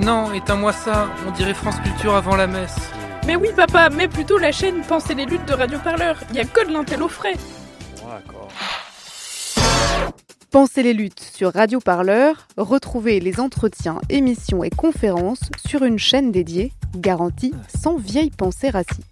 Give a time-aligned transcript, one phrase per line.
[0.00, 2.76] Oh non, éteins-moi ça, on dirait France Culture avant la messe.
[3.26, 6.16] Mais oui papa, mais plutôt la chaîne Pensez les luttes de Radio Parleur.
[6.30, 7.34] Il y a que de l'intel au frais.
[7.96, 8.48] D'accord.
[10.50, 16.32] Pensez les luttes sur Radio Parleur, retrouvez les entretiens, émissions et conférences sur une chaîne
[16.32, 19.02] dédiée, garantie sans vieille pensée raciste.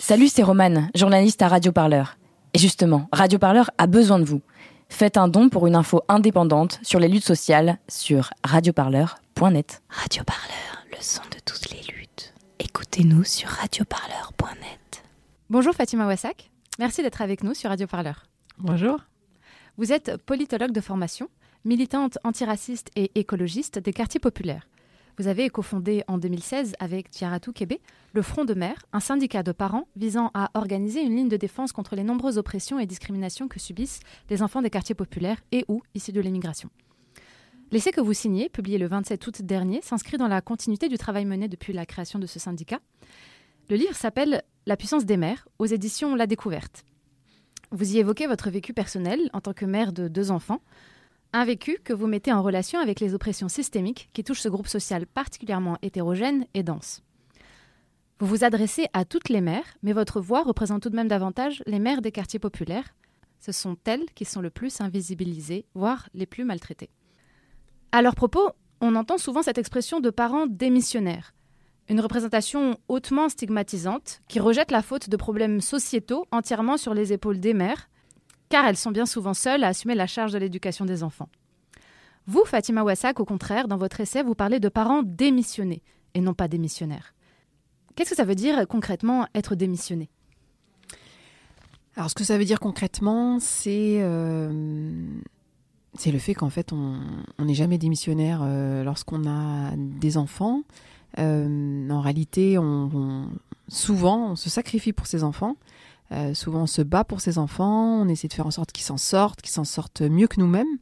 [0.00, 2.18] Salut, c'est Romane, journaliste à Radio Parleur.
[2.52, 4.42] Et justement, Radio Parleur a besoin de vous.
[4.88, 9.82] Faites un don pour une info indépendante sur les luttes sociales sur radioparleur.net.
[9.88, 12.34] Radio Parleur, le son de toutes les luttes.
[12.58, 15.04] Écoutez-nous sur radioparleur.net.
[15.50, 18.26] Bonjour Fatima Wassak, merci d'être avec nous sur Radio Parleur.
[18.58, 18.98] Bonjour.
[19.76, 21.28] Vous êtes politologue de formation,
[21.64, 24.66] militante antiraciste et écologiste des quartiers populaires.
[25.18, 27.80] Vous avez cofondé en 2016 avec Tiaratou Kébé
[28.12, 31.72] le Front de Mer, un syndicat de parents visant à organiser une ligne de défense
[31.72, 33.98] contre les nombreuses oppressions et discriminations que subissent
[34.30, 36.70] les enfants des quartiers populaires et ou issus de l'immigration.
[37.72, 41.24] L'essai que vous signez, publié le 27 août dernier, s'inscrit dans la continuité du travail
[41.24, 42.78] mené depuis la création de ce syndicat.
[43.70, 46.84] Le livre s'appelle La puissance des mères aux éditions La Découverte.
[47.72, 50.62] Vous y évoquez votre vécu personnel en tant que mère de deux enfants,
[51.32, 54.68] un vécu que vous mettez en relation avec les oppressions systémiques qui touchent ce groupe
[54.68, 57.02] social particulièrement hétérogène et dense.
[58.18, 61.62] Vous vous adressez à toutes les mères, mais votre voix représente tout de même davantage
[61.66, 62.94] les mères des quartiers populaires.
[63.38, 66.90] Ce sont elles qui sont le plus invisibilisées, voire les plus maltraitées.
[67.92, 71.32] À leur propos, on entend souvent cette expression de parents démissionnaires,
[71.88, 77.40] une représentation hautement stigmatisante qui rejette la faute de problèmes sociétaux entièrement sur les épaules
[77.40, 77.88] des mères,
[78.48, 81.28] car elles sont bien souvent seules à assumer la charge de l'éducation des enfants.
[82.26, 85.82] Vous, Fatima Wassak, au contraire, dans votre essai, vous parlez de parents démissionnés
[86.14, 87.14] et non pas démissionnaires.
[87.96, 90.08] Qu'est-ce que ça veut dire concrètement être démissionné?
[91.96, 94.50] Alors, ce que ça veut dire concrètement, c'est euh,
[96.06, 97.00] le fait qu'en fait, on
[97.40, 100.62] n'est jamais démissionnaire euh, lorsqu'on a des enfants.
[101.18, 103.30] Euh, en réalité, on-
[103.68, 105.56] souvent, on se sacrifie pour ses enfants.
[106.12, 108.00] Euh, souvent, on se bat pour ses enfants.
[108.00, 110.78] On essaie de faire en sorte qu'ils s'en sortent, qu'ils s'en sortent mieux que nous-mêmes.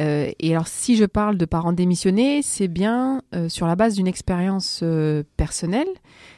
[0.00, 3.94] Euh, et alors, si je parle de parents démissionnés, c'est bien euh, sur la base
[3.94, 4.84] d'une expérience
[5.36, 5.88] personnelle.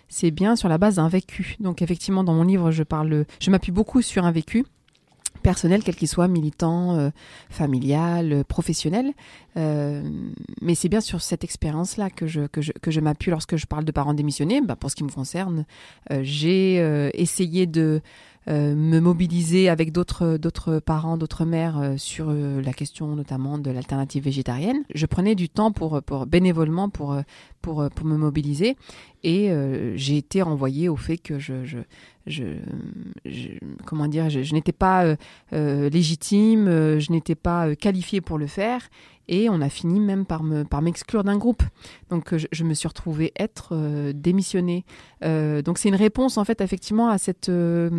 [0.08, 1.56] C'est bien sur la base d'un vécu.
[1.60, 4.64] Donc, effectivement, dans mon livre, je parle, je m'appuie beaucoup sur un vécu
[5.40, 7.10] personnel, quel qu'il soit, militant, euh,
[7.48, 9.12] familial, euh, professionnel.
[9.56, 10.02] Euh,
[10.60, 13.66] mais c'est bien sur cette expérience-là que je, que je, que je m'appuie lorsque je
[13.66, 14.60] parle de parents démissionnés.
[14.60, 15.64] Bah, pour ce qui me concerne,
[16.10, 16.76] euh, j'ai
[17.14, 18.00] essayé de
[18.46, 24.82] me mobiliser avec d'autres parents, d'autres mères sur la question notamment de l'alternative végétarienne.
[24.92, 27.16] Je prenais du temps pour, pour bénévolement pour,
[27.60, 28.76] pour, pour me mobiliser
[29.22, 29.52] et
[29.94, 31.78] j'ai été renvoyée au fait que je,
[32.30, 32.44] je,
[33.86, 35.16] comment dire, je, n'étais pas euh,
[35.52, 38.88] euh, légitime, euh, je n'étais pas euh, qualifiée pour le faire
[39.28, 41.62] et on a fini même par me par m'exclure d'un groupe.
[42.10, 44.84] Donc euh, je, je me suis retrouvée être euh, démissionnée.
[45.24, 47.90] Euh, donc c'est une réponse en fait effectivement à cette euh,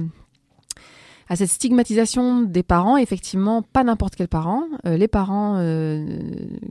[1.31, 6.19] à cette stigmatisation des parents, effectivement, pas n'importe quel parent, euh, les parents euh,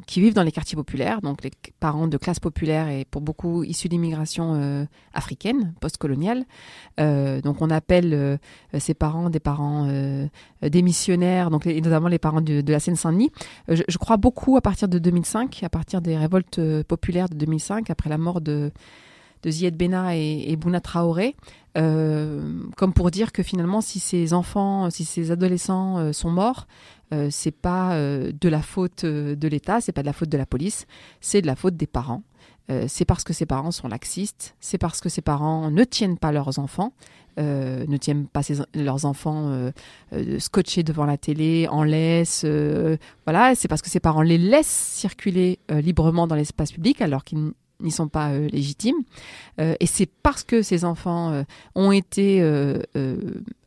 [0.06, 1.50] qui vivent dans les quartiers populaires, donc les
[1.80, 4.84] parents de classe populaire et pour beaucoup issus d'immigration euh,
[5.14, 6.44] africaine, postcoloniale.
[7.00, 8.36] Euh, donc on appelle euh,
[8.78, 10.26] ces parents des parents euh,
[10.60, 13.30] démissionnaires, donc et notamment les parents de, de la Seine-Saint-Denis.
[13.66, 17.88] Je, je crois beaucoup à partir de 2005, à partir des révoltes populaires de 2005,
[17.88, 18.72] après la mort de
[19.42, 21.36] de Zied Bena et, et Bouna Traoré,
[21.78, 26.66] euh, comme pour dire que finalement, si ces enfants, si ces adolescents euh, sont morts,
[27.12, 30.38] euh, c'est pas euh, de la faute de l'État, c'est pas de la faute de
[30.38, 30.86] la police,
[31.20, 32.22] c'est de la faute des parents.
[32.86, 36.30] C'est parce que ces parents sont laxistes, c'est parce que ces parents ne tiennent pas
[36.30, 36.92] leurs enfants,
[37.36, 38.42] ne tiennent pas
[38.76, 39.72] leurs enfants
[40.38, 42.46] scotchés devant la télé, en laisse,
[43.26, 47.50] voilà, c'est parce que ces parents les laissent circuler librement dans l'espace public alors qu'ils
[47.82, 48.96] n'y sont pas euh, légitimes.
[49.60, 51.42] Euh, et c'est parce que ces enfants euh,
[51.74, 52.42] ont été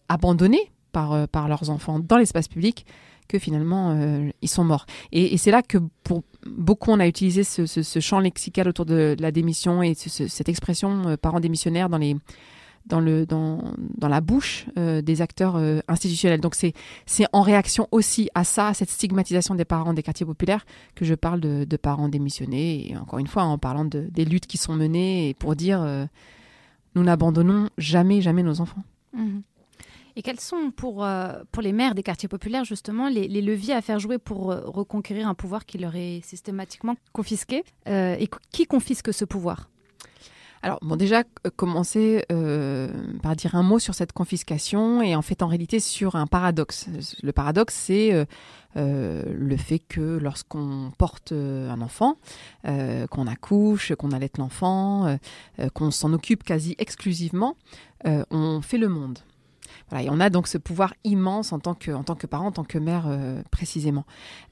[0.09, 2.85] abandonnés par, par leurs enfants dans l'espace public
[3.27, 3.97] que finalement
[4.41, 4.85] ils sont morts.
[5.11, 9.31] Et, c'est là que pour beaucoup on a utilisé ce, champ lexical autour de la
[9.31, 12.15] démission et ce- ce- cette expression parents démissionnaires dans les
[12.85, 16.41] dans le dans, dans la bouche euh, des acteurs euh, institutionnels.
[16.41, 16.73] Donc c'est
[17.31, 20.65] en réaction aussi à ça, à cette stigmatisation des parents des quartiers populaires
[20.95, 24.47] que je parle de, parents démissionnés et encore une fois en parlant de, des luttes
[24.47, 26.05] qui sont menées et pour dire euh,
[26.95, 28.83] nous n'abandonnons jamais jamais nos enfants.
[29.13, 29.41] Mhm.
[30.15, 31.03] Et quels sont pour,
[31.51, 35.27] pour les maires des quartiers populaires justement les, les leviers à faire jouer pour reconquérir
[35.27, 39.71] un pouvoir qui leur est systématiquement confisqué Et qui confisque ce pouvoir?
[40.63, 42.87] Alors, bon, déjà, euh, commencer euh,
[43.21, 46.87] par dire un mot sur cette confiscation et en fait, en réalité, sur un paradoxe.
[47.21, 48.25] Le paradoxe, c'est
[48.77, 52.17] euh, le fait que lorsqu'on porte un enfant,
[52.63, 55.17] qu'on accouche, qu'on allait l'enfant,
[55.73, 57.57] qu'on s'en occupe quasi exclusivement,
[58.05, 59.19] on fait le monde.
[59.93, 62.47] Voilà, et on a donc ce pouvoir immense en tant que, en tant que parent,
[62.47, 64.05] en tant que mère euh, précisément.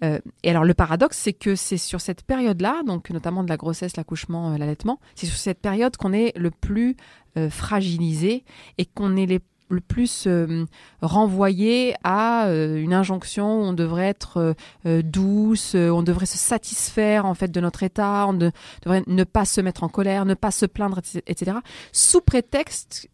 [0.04, 3.58] Euh, et alors le paradoxe, c'est que c'est sur cette période-là, donc notamment de la
[3.58, 6.96] grossesse, l'accouchement, euh, l'allaitement, c'est sur cette période qu'on est le plus
[7.38, 8.46] euh, fragilisé
[8.78, 9.26] et qu'on est
[9.70, 10.66] le plus euh,
[11.02, 14.54] renvoyé à euh, une injonction où on devrait être euh,
[14.86, 18.52] euh, douce, on devrait se satisfaire en fait de notre état, on de-
[18.84, 21.58] devrait ne pas se mettre en colère, ne pas se plaindre, etc.
[21.94, 23.10] sous prétexte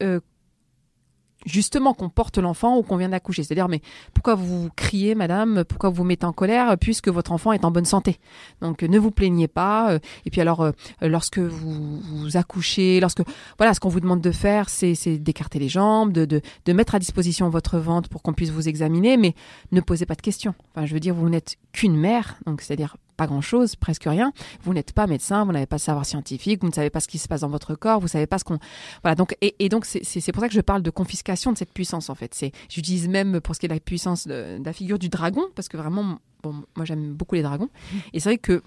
[1.46, 3.44] justement qu'on porte l'enfant ou qu'on vient d'accoucher.
[3.44, 3.82] C'est-à-dire, mais
[4.14, 5.64] pourquoi vous criez, madame?
[5.64, 8.20] Pourquoi vous vous mettez en colère puisque votre enfant est en bonne santé?
[8.62, 9.92] Donc, euh, ne vous plaignez pas.
[9.92, 13.22] euh, Et puis alors, euh, lorsque vous, vous accouchez, lorsque
[13.58, 16.96] voilà, ce qu'on vous demande de faire, c'est d'écarter les jambes, de, de, de mettre
[16.96, 19.36] à disposition votre ventre pour qu'on puisse vous examiner, mais
[19.72, 20.54] ne posez pas de questions.
[20.76, 24.32] Enfin, je veux dire, vous n'êtes qu'une mère, donc c'est-à-dire pas grand-chose, presque rien.
[24.64, 27.08] Vous n'êtes pas médecin, vous n'avez pas de savoir scientifique, vous ne savez pas ce
[27.08, 28.60] qui se passe dans votre corps, vous savez pas ce qu'on
[29.04, 32.10] voilà, donc, et, donc, c'est- pour ça que je parle de confiscation de cette puissance,
[32.10, 32.34] en fait.
[32.34, 35.44] C'est, j'utilise même pour ce qui est de la puissance de, la figure du dragon,
[35.56, 37.70] parce que vraiment, bon, moi j'aime beaucoup les dragons.
[38.14, 38.62] Et c'est vrai que,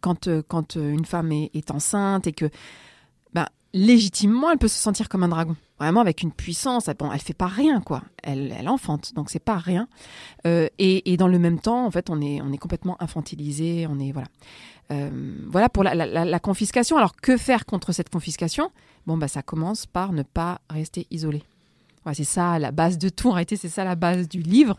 [0.00, 2.46] quand, euh, quand euh, une femme est, enceinte et que,
[3.74, 5.56] légitimement, elle peut se sentir comme un dragon.
[5.78, 6.88] Vraiment avec une puissance.
[6.98, 8.02] Bon, elle fait pas rien, quoi.
[8.22, 9.88] Elle, elle enfante, donc c'est pas rien.
[10.46, 13.86] Euh, et, dans le même temps, en fait, on est, on est complètement infantilisé.
[13.90, 14.28] On est, voilà.
[14.92, 15.10] Euh,
[15.48, 16.96] voilà pour la, la- la- la confiscation.
[16.96, 18.70] Alors, que faire contre cette confiscation?
[19.06, 21.42] Bon, bah, ça commence par ne pas rester isolé.
[22.12, 23.28] C'est ça la base de tout.
[23.28, 24.76] En réalité, c'est ça la base du livre.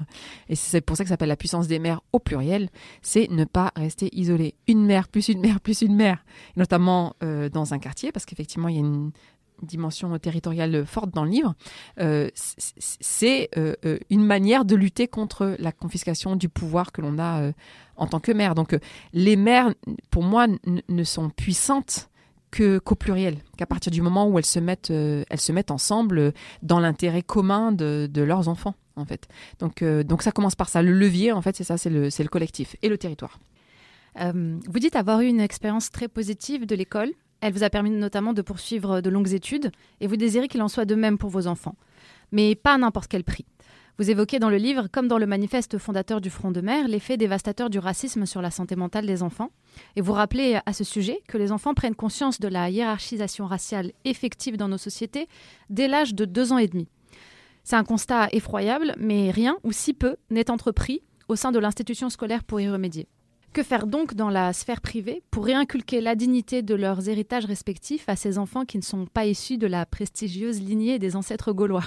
[0.50, 2.70] Et c'est pour ça que ça s'appelle la puissance des mères au pluriel.
[3.02, 4.56] C'est ne pas rester isolé.
[4.68, 6.24] Une mère plus une mère plus une mère.
[6.56, 9.12] Notamment euh, dans un quartier, parce qu'effectivement, il y a une
[9.62, 11.56] dimension territoriale forte dans le livre.
[12.00, 17.18] Euh, c'est euh, euh, une manière de lutter contre la confiscation du pouvoir que l'on
[17.18, 17.52] a euh,
[17.96, 18.56] en tant que mère.
[18.56, 18.80] Donc, euh,
[19.14, 19.74] les mères,
[20.12, 20.48] pour moi,
[20.90, 22.10] ne sont puissantes
[22.56, 25.72] que qu'au pluriel, qu'à partir du moment où elles se mettent, euh, elles se mettent
[25.72, 26.32] ensemble euh,
[26.64, 29.28] dans l'intérêt commun de, leurs enfants, en fait.
[29.60, 30.82] Donc, euh, donc ça commence par ça.
[30.82, 33.40] Le levier, en fait, c'est ça, c'est le, le collectif et le territoire.
[34.18, 37.12] Vous dites avoir eu une expérience très positive de l'école.
[37.42, 40.70] Elle vous a permis notamment de poursuivre de longues études et vous désirez qu'il en
[40.70, 41.76] soit de même pour vos enfants.
[42.32, 43.46] Mais pas à n'importe quel prix.
[43.98, 47.16] Vous évoquez dans le livre, comme dans le manifeste fondateur du Front de mer, l'effet
[47.16, 49.52] dévastateur du racisme sur la santé mentale des enfants.
[49.96, 53.94] Et vous rappelez à ce sujet que les enfants prennent conscience de la hiérarchisation raciale
[54.04, 55.30] effective dans nos sociétés
[55.70, 56.90] dès l'âge de deux ans et demi.
[57.64, 62.10] C'est un constat effroyable, mais rien ou si peu n'est entrepris au sein de l'institution
[62.10, 63.08] scolaire pour y remédier.
[63.54, 68.10] Que faire donc dans la sphère privée pour réinculquer la dignité de leurs héritages respectifs
[68.10, 71.86] à ces enfants qui ne sont pas issus de la prestigieuse lignée des ancêtres gaulois?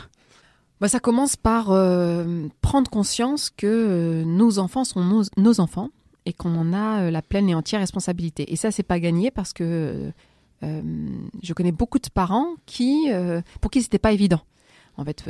[0.80, 5.90] Bah, ça commence par euh, prendre conscience que euh, nos enfants sont nos, enfants
[6.24, 8.52] et qu'on en a euh, la pleine et entière responsabilité.
[8.52, 10.12] Et ça, c'est pas gagné parce que
[10.60, 13.08] je connais beaucoup de parents qui,
[13.60, 14.40] pour qui c'était pas évident.
[14.96, 15.24] En fait,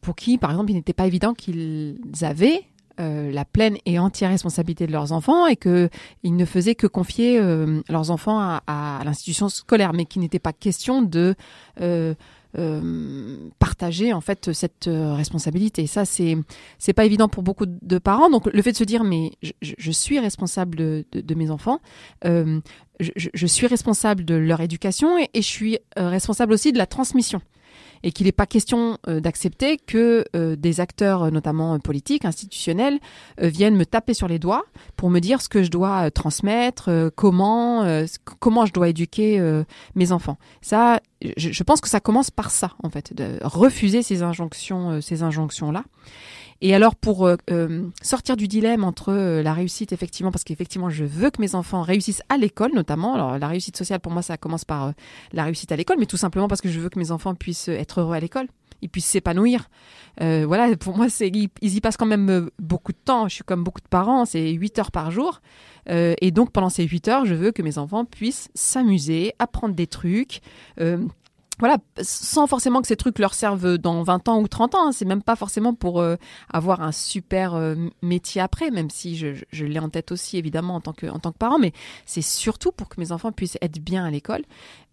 [0.00, 2.64] pour qui, par exemple, il n'était pas évident qu'ils avaient
[2.96, 5.90] la pleine et entière responsabilité de leurs enfants et que
[6.22, 7.38] ils ne faisaient que confier
[7.90, 11.36] leurs enfants à, l'institution scolaire, mais qu'il n'était pas question de
[13.58, 15.86] partager en fait cette euh, responsabilité.
[15.86, 16.36] Ça, c'est
[16.78, 18.30] c'est pas évident pour beaucoup de parents.
[18.30, 19.32] Donc le fait de se dire mais
[19.62, 21.80] je, suis responsable de, mes enfants,
[22.24, 22.60] euh,
[23.00, 27.40] je, suis responsable de leur éducation et, je suis euh, responsable aussi de la transmission.
[28.02, 32.24] Et qu'il n'est pas question euh, d'accepter que euh, des acteurs, euh, notamment euh, politiques,
[32.24, 32.98] institutionnels,
[33.40, 34.64] euh, viennent me taper sur les doigts
[34.96, 38.06] pour me dire ce que je dois euh, transmettre, euh, comment, euh,
[38.38, 39.64] comment je dois éduquer euh,
[39.96, 40.38] mes enfants.
[40.60, 44.90] Ça, je, je pense que ça commence par ça, en fait, de refuser ces injonctions,
[44.90, 45.84] euh, ces injonctions-là.
[46.60, 50.90] Et alors, pour euh, euh, sortir du dilemme entre euh, la réussite, effectivement, parce qu'effectivement,
[50.90, 53.14] je veux que mes enfants réussissent à l'école, notamment.
[53.14, 54.92] Alors, la réussite sociale, pour moi, ça commence par
[55.32, 57.68] la réussite à l'école, mais tout simplement parce que je veux que mes enfants puissent
[57.68, 58.48] être heureux à l'école,
[58.82, 59.68] ils puissent s'épanouir.
[60.20, 63.28] Euh, voilà, pour moi, c'est ils, y passent quand même euh, beaucoup de temps.
[63.28, 65.40] Je suis comme beaucoup de parents, c'est 8 heures par jour.
[65.90, 69.74] Euh, et donc, pendant ces 8 heures, je veux que mes enfants puissent s'amuser, apprendre
[69.74, 70.40] des trucs.
[71.58, 74.88] Voilà, sans forcément que ces trucs leur servent dans 20 ans ou 30 ans.
[74.88, 74.92] hein.
[74.92, 76.16] C'est même pas forcément pour euh,
[76.52, 80.76] avoir un super euh, métier après, même si je, je- l'ai en tête aussi évidemment
[80.76, 81.72] en tant que, en tant que parent, mais
[82.06, 84.42] c'est surtout pour que mes enfants puissent être bien à l'école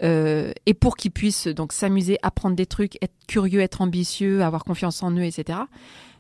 [0.04, 4.64] euh, et pour qu'ils puissent donc s'amuser, apprendre des trucs, être curieux, être ambitieux, avoir
[4.64, 5.60] confiance en eux, etc.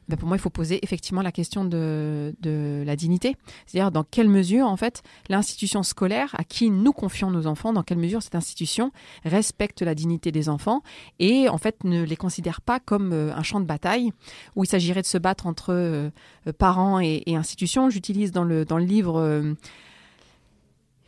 [0.08, 3.36] ben, pour moi, il faut poser effectivement la question de, de la dignité.
[3.66, 7.84] C'est-à-dire dans quelle mesure, en fait, l'institution scolaire à qui nous confions nos enfants, dans
[7.84, 8.92] quelle mesure cette institution
[9.24, 10.82] respecte la dignité des enfants
[11.20, 14.12] et, en fait, ne les considère pas comme euh, un champ de bataille
[14.56, 16.10] où il s'agirait de se battre entre euh,
[16.58, 17.90] parents et, institutions.
[17.90, 19.54] J'utilise dans le, dans le livre euh,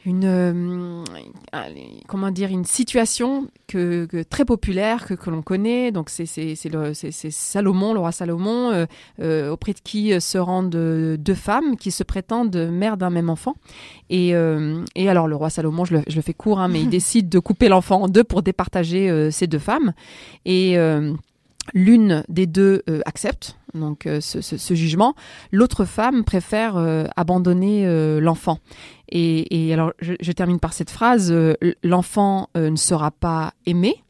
[0.08, 1.04] une euh,
[2.08, 5.92] comment dire une situation que, que très populaire que, que l'on connaît.
[5.92, 8.86] Donc c'est Salomon le roi Salomon euh,
[9.20, 13.56] euh, auprès de qui se rendent deux femmes qui se prétendent mères d'un même enfant.
[14.10, 14.30] Et
[14.96, 17.28] et alors le roi Salomon je le, je le fais court hein, mais il décide
[17.28, 19.94] de couper l'enfant en deux pour départager ces deux femmes.
[20.46, 20.78] Et
[21.74, 25.16] L'une des deux accepte donc euh, ce, ce, ce jugement,
[25.52, 28.60] l'autre femme préfère euh, abandonner euh, l'enfant.
[29.10, 33.54] Et, et alors, je, je termine par cette phrase euh, l'enfant euh, ne sera pas
[33.66, 34.04] aimé.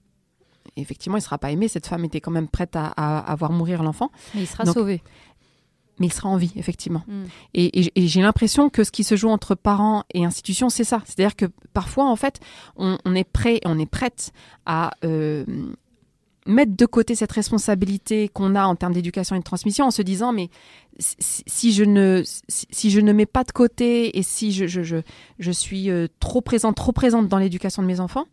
[0.76, 1.68] Effectivement, il ne sera pas aimé.
[1.68, 4.64] Cette femme était quand même prête à, à, à voir mourir l'enfant, Mais il sera
[4.64, 5.02] Donc, sauvé.
[6.00, 7.04] mais il sera en vie, effectivement.
[7.08, 7.24] Mm.
[7.56, 10.84] Et, et- et j'ai l'impression que ce qui se joue entre parents et institutions, c'est
[10.84, 11.02] ça.
[11.06, 12.40] C'est-à-dire que parfois, en fait,
[12.76, 14.32] on, on est prêt, on est prête
[14.68, 15.46] à euh,
[16.48, 20.02] mettre de côté cette responsabilité qu'on a en termes d'éducation et de transmission, en se
[20.02, 20.50] disant mais
[21.00, 24.98] si, je ne si, je ne mets pas de côté et si je je, je,
[25.40, 28.26] je suis euh, trop présente trop présente dans l'éducation de mes enfants,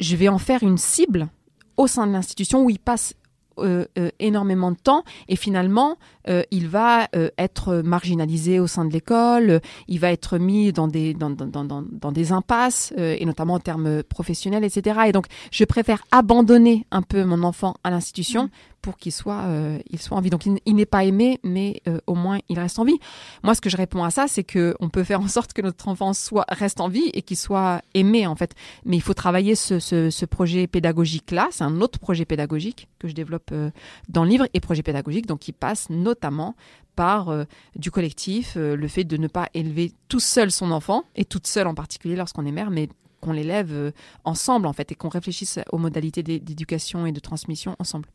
[0.00, 1.28] je vais en faire une cible
[1.76, 3.14] au sein de l'institution où ils passent
[3.58, 5.96] euh, euh, énormément de temps et finalement
[6.28, 9.58] euh, il va euh, être marginalisé au sein de l'école, euh,
[9.88, 13.54] il va être mis dans des, dans, dans, dans, dans- des impasses euh, et notamment
[13.54, 15.00] en termes professionnels, etc.
[15.06, 18.48] Et donc je préfère abandonner un peu mon enfant à l'institution
[18.84, 20.28] pour qu'il soit, euh, il soit en vie.
[20.28, 22.98] Donc il, n'est pas aimé, mais euh, au moins il reste en vie.
[23.42, 25.62] Moi, ce que je réponds à ça, c'est que on peut faire en sorte que
[25.62, 28.54] notre enfant soit reste en vie et qu'il soit aimé en fait.
[28.84, 31.48] Mais il faut travailler ce, projet pédagogique là.
[31.50, 33.70] C'est un autre projet pédagogique que je développe euh,
[34.10, 36.54] dans le livre et projet pédagogique donc qui passe notamment
[36.94, 37.34] par
[37.74, 41.66] du collectif, le fait de ne pas élever tout seul son enfant et toute seule
[41.66, 42.88] en particulier lorsqu'on est mère, mais
[43.20, 43.92] qu'on l'élève
[44.24, 48.08] ensemble en fait et qu'on réfléchisse aux modalités d'é- d'éducation et de transmission ensemble.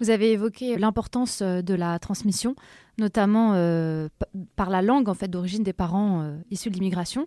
[0.00, 2.54] Vous avez évoqué l'importance euh, de la transmission,
[2.98, 4.08] notamment euh,
[4.54, 7.26] par la langue en fait d'origine des parents euh, issus de l'immigration.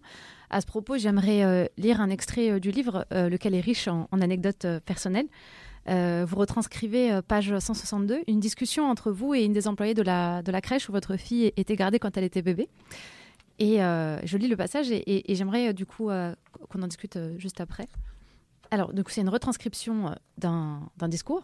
[0.51, 5.27] À ce propos, j'aimerais lire un extrait du livre, lequel est riche en, anecdotes personnelles.
[5.85, 10.89] Vous retranscrivez, page 162, une discussion entre vous et une des employées de la, crèche
[10.89, 12.67] où votre fille était gardée quand elle était bébé.
[13.59, 17.87] Et je lis le passage et, j'aimerais du coup qu'on en discute juste après.
[18.71, 21.43] Alors, donc c'est une retranscription d'un discours.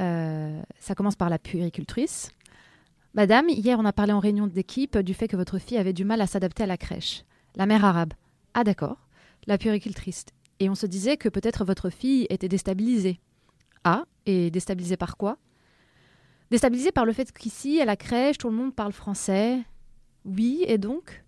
[0.00, 2.30] Euh, ça commence par la puéricultrice.
[3.14, 6.04] Madame, hier on a parlé en réunion d'équipe du fait que votre fille avait du
[6.04, 7.24] mal à s'adapter à la crèche.
[7.54, 8.12] La mère arabe.
[8.52, 8.98] Ah d'accord.
[9.46, 10.26] La puéricultrice.
[10.60, 13.20] Et on se disait que peut-être votre fille était déstabilisée.
[13.84, 15.38] Ah, et déstabilisée par quoi?
[16.50, 19.60] Déstabilisée par le fait qu'ici, à la crèche, tout le monde parle français.
[20.24, 21.24] Oui, et donc?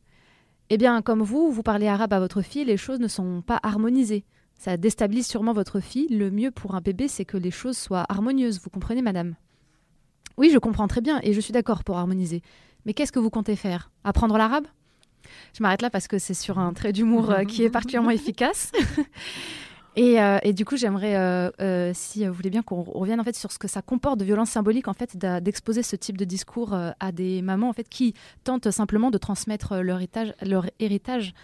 [0.70, 3.58] Eh bien, comme vous, vous parlez arabe à votre fille, les choses ne sont pas
[3.62, 4.24] harmonisées.
[4.58, 6.08] Ça déstabilise sûrement votre fille.
[6.08, 8.60] Le mieux pour un bébé, c'est que les choses soient harmonieuses.
[8.62, 9.34] Vous comprenez, madame?
[10.36, 12.42] Oui, je comprends très bien et je suis d'accord pour harmoniser.
[12.84, 13.90] Mais qu'est-ce que vous comptez faire?
[14.04, 14.66] Apprendre l'arabe?
[15.56, 18.72] Je m'arrête là parce que c'est sur un trait d'humour euh, qui est particulièrement efficace.
[19.98, 23.24] Et, euh, et du coup, j'aimerais, euh, euh, si vous voulez bien, qu'on revienne en
[23.24, 26.24] fait sur ce que ça comporte de violence symbolique en fait d'exposer ce type de
[26.24, 31.34] discours à des mamans en fait qui tentent simplement de transmettre leur héritage, leur héritage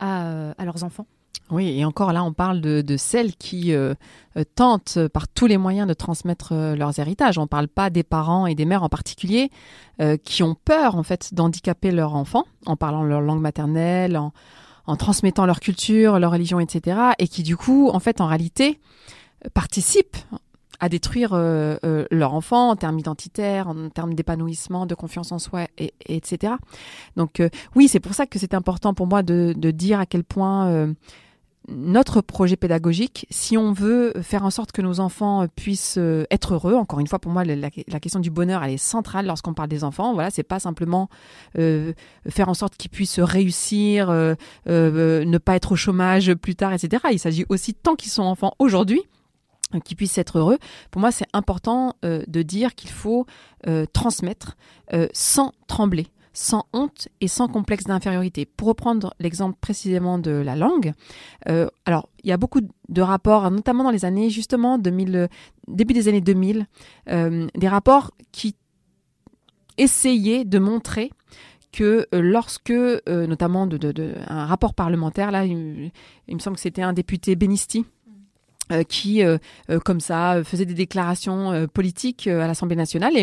[0.00, 1.06] à, à leurs enfants.
[1.50, 3.94] Oui, et encore là, on parle de, de celles qui euh,
[4.36, 7.38] euh, tentent euh, par tous les moyens de transmettre euh, leurs héritages.
[7.38, 9.50] On ne parle pas des parents et des mères en particulier
[10.00, 14.32] euh, qui ont peur en fait d'handicaper leur enfant en parlant leur langue maternelle, en,
[14.86, 17.00] en transmettant leur culture, leur religion, etc.
[17.18, 18.78] Et qui du coup, en fait, en réalité,
[19.52, 20.18] participent
[20.82, 25.92] à détruire leur enfant en termes identitaires, en termes d'épanouissement, de confiance en soi, et,
[26.06, 26.54] et etc.
[27.16, 27.42] Donc
[27.76, 30.94] oui, c'est pour ça que c'est important pour moi de, de dire à quel point
[31.68, 36.54] notre projet pédagogique, si on veut faire en sorte que nos enfants puissent euh, être
[36.54, 39.68] heureux, encore une fois, pour moi, la, question du bonheur, elle est centrale lorsqu'on parle
[39.68, 40.14] des enfants.
[40.14, 41.08] Voilà, c'est pas simplement
[41.58, 41.92] euh,
[42.28, 44.34] faire en sorte qu'ils puissent réussir, euh,
[44.66, 47.04] ne pas être au chômage plus tard, etc.
[47.12, 49.02] Il s'agit aussi, tant qu'ils sont enfants aujourd'hui,
[49.84, 50.58] qu'ils puissent être heureux.
[50.90, 53.26] Pour moi, c'est important de dire qu'il faut
[53.92, 54.56] transmettre
[55.12, 58.46] sans trembler sans honte et sans complexe d'infériorité.
[58.46, 60.92] Pour reprendre l'exemple précisément de la langue,
[61.48, 65.26] euh, alors il y a beaucoup de rapports, notamment dans les années justement 2000, euh,
[65.68, 66.66] début des années 2000,
[67.08, 68.56] euh, des rapports qui
[69.78, 71.10] essayaient de montrer
[71.72, 72.72] que lorsque,
[73.06, 73.68] notamment
[74.26, 75.92] un rapport parlementaire, là, il,
[76.28, 77.86] me semble que c'était un député Benisti,
[78.88, 79.22] qui,
[79.84, 83.16] comme ça, faisait des déclarations politiques à l'Assemblée nationale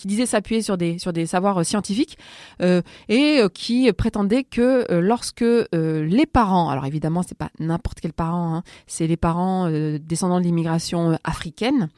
[0.00, 2.16] qui disait s'appuyer sur des, sur des savoirs euh, scientifiques
[2.62, 2.80] euh,
[3.10, 8.54] et euh, qui prétendait que lorsque les parents, alors évidemment c'est pas n'importe quel parent,
[8.54, 11.88] hein, c'est les parents descendants de l'immigration africaine,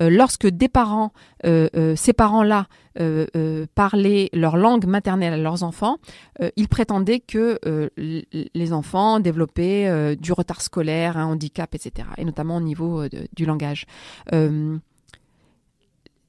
[0.00, 1.12] lorsque des parents,
[1.44, 2.66] ces parents-là
[3.74, 5.96] parlaient leur langue maternelle à leurs enfants,
[6.56, 7.58] ils prétendaient que
[7.96, 12.08] les enfants développaient du retard scolaire, un handicap, etc.
[12.18, 13.86] Et notamment au niveau du langage.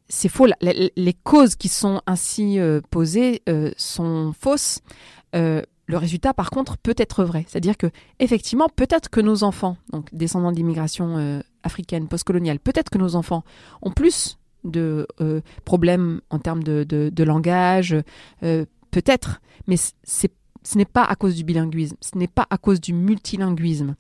[0.10, 0.48] C'est faux.
[0.62, 4.82] Les causes qui sont ainsi euh, posées euh, sont fausses.
[5.36, 7.46] Euh, le résultat, par contre, peut être vrai.
[7.48, 7.88] C'est-à-dire que,
[8.20, 13.44] effectivement, peut-être que nos enfants, donc descendants de l'immigration africaine postcoloniale, peut-être que nos enfants
[13.82, 15.08] ont plus de
[15.64, 17.96] problèmes en termes de, langage,
[18.42, 20.28] peut-être, mais ce
[20.76, 23.96] n'est pas à cause du bilinguisme, ce n'est pas à cause du multilinguisme.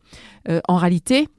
[0.67, 1.29] En réalité,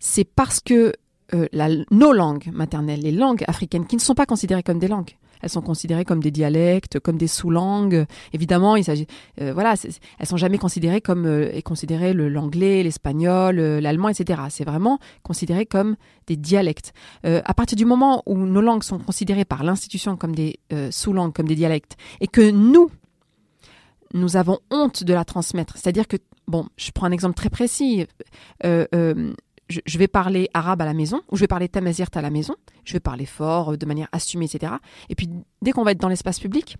[0.00, 0.92] c'est parce que
[1.34, 4.88] euh, la- nos langues maternelles, les langues africaines, qui ne sont pas considérées comme des
[4.88, 5.10] langues,
[5.42, 8.06] elles sont considérées comme des dialectes, comme des sous-langues.
[8.32, 9.06] Évidemment, il s'agit,
[9.40, 9.74] euh, voilà,
[10.18, 14.40] elles sont jamais considérées comme euh, est considéré l'anglais, l'espagnol, euh, l'allemand, etc.
[14.48, 16.92] C'est vraiment considéré comme des dialectes.
[17.22, 20.58] À partir du moment où nos langues sont considérées par l'institution comme des
[20.90, 22.90] sous-langues, comme des dialectes, et que nous,
[24.14, 25.76] nous avons honte de la transmettre.
[25.76, 26.16] C'est-à-dire que,
[26.48, 28.06] bon, je prends un exemple très précis.
[29.68, 32.54] Je, vais parler arabe à la maison, ou je vais parler tamazirt à la maison,
[32.84, 34.74] je vais parler fort, euh, de manière assumée, etc.
[35.08, 35.28] Et puis,
[35.62, 36.76] dès qu'on va être dans l'espace public,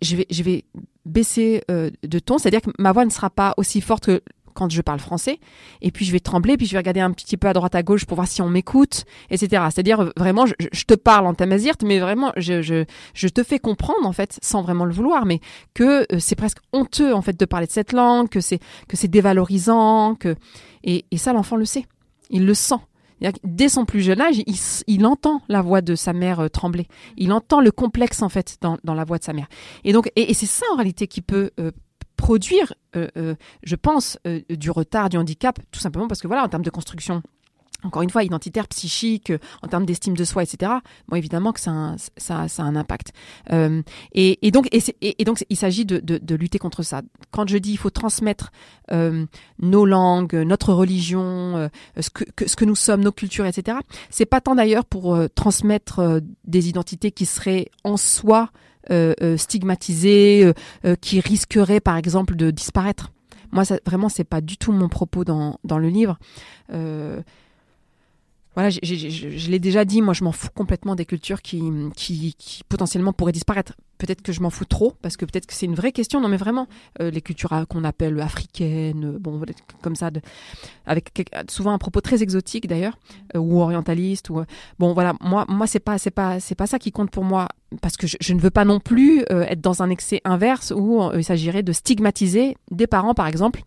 [0.00, 0.64] je vais, je vais
[1.04, 4.22] baisser euh, de ton, c'est-à-dire que ma voix ne sera pas aussi forte que
[4.54, 5.38] quand je parle français,
[5.80, 7.82] et puis je vais trembler, puis je vais regarder un petit peu à droite à
[7.82, 9.64] gauche pour voir si on m'écoute, etc.
[9.70, 14.12] C'est-à-dire vraiment, je, te parle en tamazirt, mais vraiment, je, je, te fais comprendre en
[14.12, 15.40] fait, sans vraiment le vouloir, mais
[15.74, 18.96] que euh, c'est presque honteux en fait de parler de cette langue, que c'est que
[18.96, 20.36] c'est dévalorisant, que
[20.84, 21.86] et, ça l'enfant le sait,
[22.30, 22.80] il le sent.
[23.44, 24.42] Dès son plus jeune âge,
[24.88, 26.88] il, entend la voix de sa mère euh, trembler.
[27.16, 29.46] Il entend le complexe en fait dans, la voix de sa mère.
[29.84, 31.70] Et donc, et, et c'est ça en réalité qui peut euh,
[32.22, 36.44] produire, euh, euh, je pense, euh, du retard, du handicap, tout simplement parce que voilà,
[36.44, 37.20] en termes de construction
[37.84, 40.72] encore une fois, identitaire, psychique, en termes d'estime de soi, etc.
[41.08, 43.12] Bon, évidemment que ça a un, ça, ça a un impact.
[43.52, 47.02] Euh, et, et donc, et, et- donc, il s'agit de, de, de lutter contre ça.
[47.30, 48.52] Quand je dis il faut transmettre
[48.92, 49.26] euh,
[49.60, 53.78] nos langues, notre religion, euh, ce, que, ce que nous sommes, nos cultures, etc.
[54.10, 58.50] C'est pas tant d'ailleurs pour euh, transmettre euh, des identités qui seraient en soi
[58.90, 60.52] euh, stigmatisées,
[61.00, 63.10] qui risqueraient par exemple de disparaître.
[63.52, 66.18] Moi, ça, vraiment, c'est pas du tout mon propos dans, dans le livre.
[66.72, 67.20] Euh,
[68.54, 71.62] voilà, je l'ai déjà dit, moi je m'en fous complètement des cultures qui,
[71.96, 73.72] qui, potentiellement pourraient disparaître.
[73.96, 76.20] Peut-être que je m'en fous trop, parce que peut-être que c'est une vraie question.
[76.20, 76.66] Non, mais vraiment,
[77.00, 79.40] euh, les cultures euh, qu'on appelle africaines, euh, bon,
[79.80, 80.10] comme ça,
[80.84, 81.12] avec
[81.48, 82.98] souvent un propos très exotique d'ailleurs,
[83.34, 84.42] ou orientaliste, ou
[84.78, 87.48] bon, voilà, moi, moi c'est pas, c'est pas, c'est pas ça qui compte pour moi,
[87.80, 91.00] parce que je, je ne veux pas non plus être dans un excès inverse où
[91.16, 93.62] il s'agirait de stigmatiser des parents, par exemple,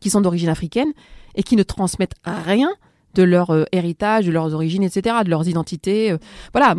[0.00, 0.92] qui sont d'origine africaine
[1.34, 2.70] et qui ne transmettent rien
[3.14, 6.12] de leur euh, héritage, de leurs origines, etc., de leurs identités.
[6.12, 6.18] euh,
[6.52, 6.74] voilà,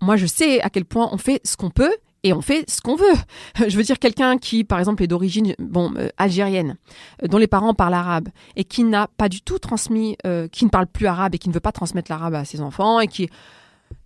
[0.00, 1.94] moi je sais à quel point on fait ce qu'on peut
[2.26, 3.14] et on fait ce qu'on veut.
[3.68, 6.76] Je veux dire quelqu'un qui, par exemple, est d'origine bon euh, algérienne,
[7.22, 10.64] euh, dont les parents parlent arabe et qui n'a pas du tout transmis, euh, qui
[10.64, 13.06] ne parle plus arabe et qui ne veut pas transmettre l'arabe à ses enfants et
[13.06, 13.28] qui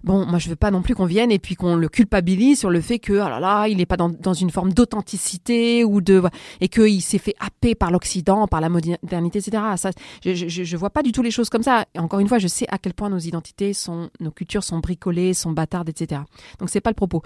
[0.02, 2.70] Bon, moi, je veux pas non plus qu'on vienne et puis qu'on le culpabilise sur
[2.70, 6.22] le fait que, oh là là, il n'est pas dans, une forme d'authenticité ou de,
[6.62, 9.62] et qu'il s'est fait happer par l'Occident, par la modernité, etc.
[9.76, 9.90] Ça,
[10.24, 11.84] je, je vois pas du tout les choses comme ça.
[11.94, 14.78] Et encore une fois, je sais à quel point nos identités sont, nos cultures sont
[14.78, 16.22] bricolées, sont bâtardes, etc.
[16.58, 17.22] Donc c'est pas le propos.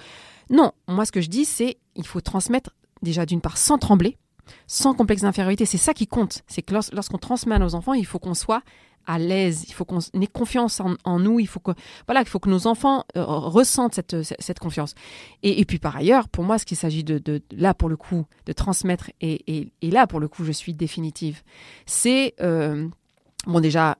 [0.51, 2.71] Non, moi, ce que je dis, c'est, il faut transmettre
[3.03, 4.17] déjà d'une part sans trembler,
[4.67, 5.64] sans complexe d'infériorité.
[5.64, 6.43] C'est ça qui compte.
[6.49, 8.62] C'est que lors- lorsqu'on transmet à nos enfants, il faut qu'on soit
[9.07, 11.73] à l'aise, il faut qu'on ait confiance en, nous, il faut que
[12.07, 14.95] voilà, il faut que nos enfants euh, ressentent cette, cette, cette confiance.
[15.43, 17.97] Et, et puis par ailleurs, pour moi, ce qu'il s'agit de, de là pour le
[17.97, 21.43] coup de transmettre et, et, et là pour le coup, je suis définitive,
[21.87, 22.88] c'est euh,
[23.47, 23.99] bon déjà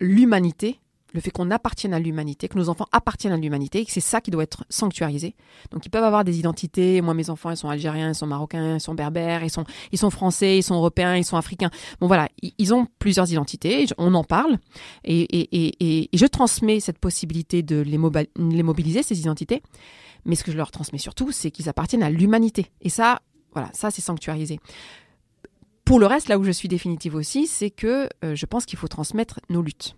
[0.00, 0.80] l'humanité,
[1.14, 4.00] le fait qu'on appartienne à l'humanité, que nos enfants appartiennent à l'humanité, et que c'est
[4.00, 5.34] ça qui doit être sanctuarisé.
[5.70, 7.00] Donc ils peuvent avoir des identités.
[7.00, 9.98] Moi, mes enfants, ils sont algériens, ils sont marocains, ils sont berbères, ils sont, ils
[9.98, 11.70] sont français, ils sont européens, ils sont africains.
[12.00, 13.86] Bon voilà, ils, ont plusieurs identités.
[13.96, 14.58] On en parle,
[15.04, 19.62] et, je transmets cette possibilité de les mobiliser ces identités.
[20.24, 22.66] Mais ce que je leur transmets surtout, c'est qu'ils appartiennent à l'humanité.
[22.82, 23.20] Et ça,
[23.52, 24.60] voilà, ça c'est sanctuarisé.
[25.84, 28.78] Pour le reste, là où je suis définitive aussi, c'est que euh, je pense qu'il
[28.78, 29.96] faut transmettre nos luttes.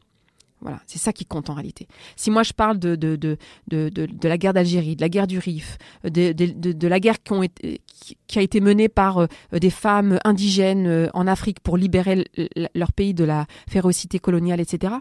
[0.61, 1.89] Voilà, c'est ça qui compte en réalité.
[2.17, 5.27] Si moi je parle de, de, de, de, de, la guerre d'Algérie, de la guerre
[5.27, 7.81] du Rif, de, de, de, la guerre qui, ont été,
[8.27, 12.27] qui, a été menée par euh, des femmes indigènes euh, en Afrique pour libérer
[12.75, 14.95] leur pays de la férocité coloniale, etc.,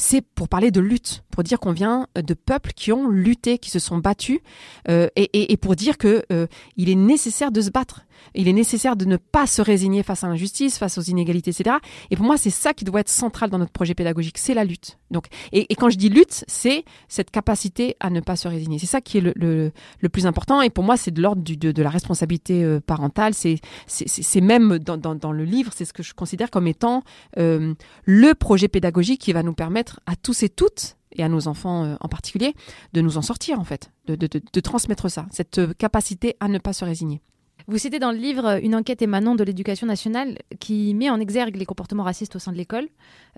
[0.00, 3.70] c'est pour parler de lutte, pour dire qu'on vient de peuples qui ont lutté, qui
[3.70, 4.40] se sont battus,
[4.88, 8.02] euh, et, et, pour dire que euh, il est nécessaire de se battre.
[8.34, 11.76] Il est nécessaire de ne pas se résigner face à l'injustice, face aux inégalités, etc.
[12.10, 14.64] Et pour moi, c'est ça qui doit être central dans notre projet pédagogique, c'est la
[14.64, 14.98] lutte.
[15.10, 18.78] Donc, et, quand je dis lutte, c'est cette capacité à ne pas se résigner.
[18.78, 20.62] C'est ça qui est le, le, plus important.
[20.62, 23.34] Et pour moi, c'est de l'ordre de, de la responsabilité euh, parentale.
[23.34, 27.02] C'est même dans, dans, le livre, c'est ce que je considère comme étant
[27.38, 31.48] euh, le projet pédagogique qui va nous permettre à tous et toutes et à nos
[31.48, 32.54] enfants euh, en particulier,
[32.92, 36.58] de nous en sortir en fait, de, de, de, transmettre ça, cette capacité à ne
[36.58, 37.20] pas se résigner.
[37.70, 41.54] Vous citez dans le livre une enquête émanant de l'éducation nationale qui met en exergue
[41.54, 42.88] les comportements racistes au sein de l'école,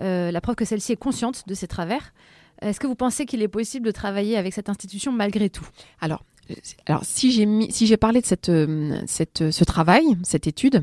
[0.01, 2.14] euh, la preuve que celle-ci est consciente de ses travers.
[2.62, 5.66] Est-ce que vous pensez qu'il est possible de travailler avec cette institution malgré tout?
[6.01, 6.55] Alors, euh,
[6.87, 10.77] alors si j'ai si parlé de cette, euh, cette, ce travail, cette étude,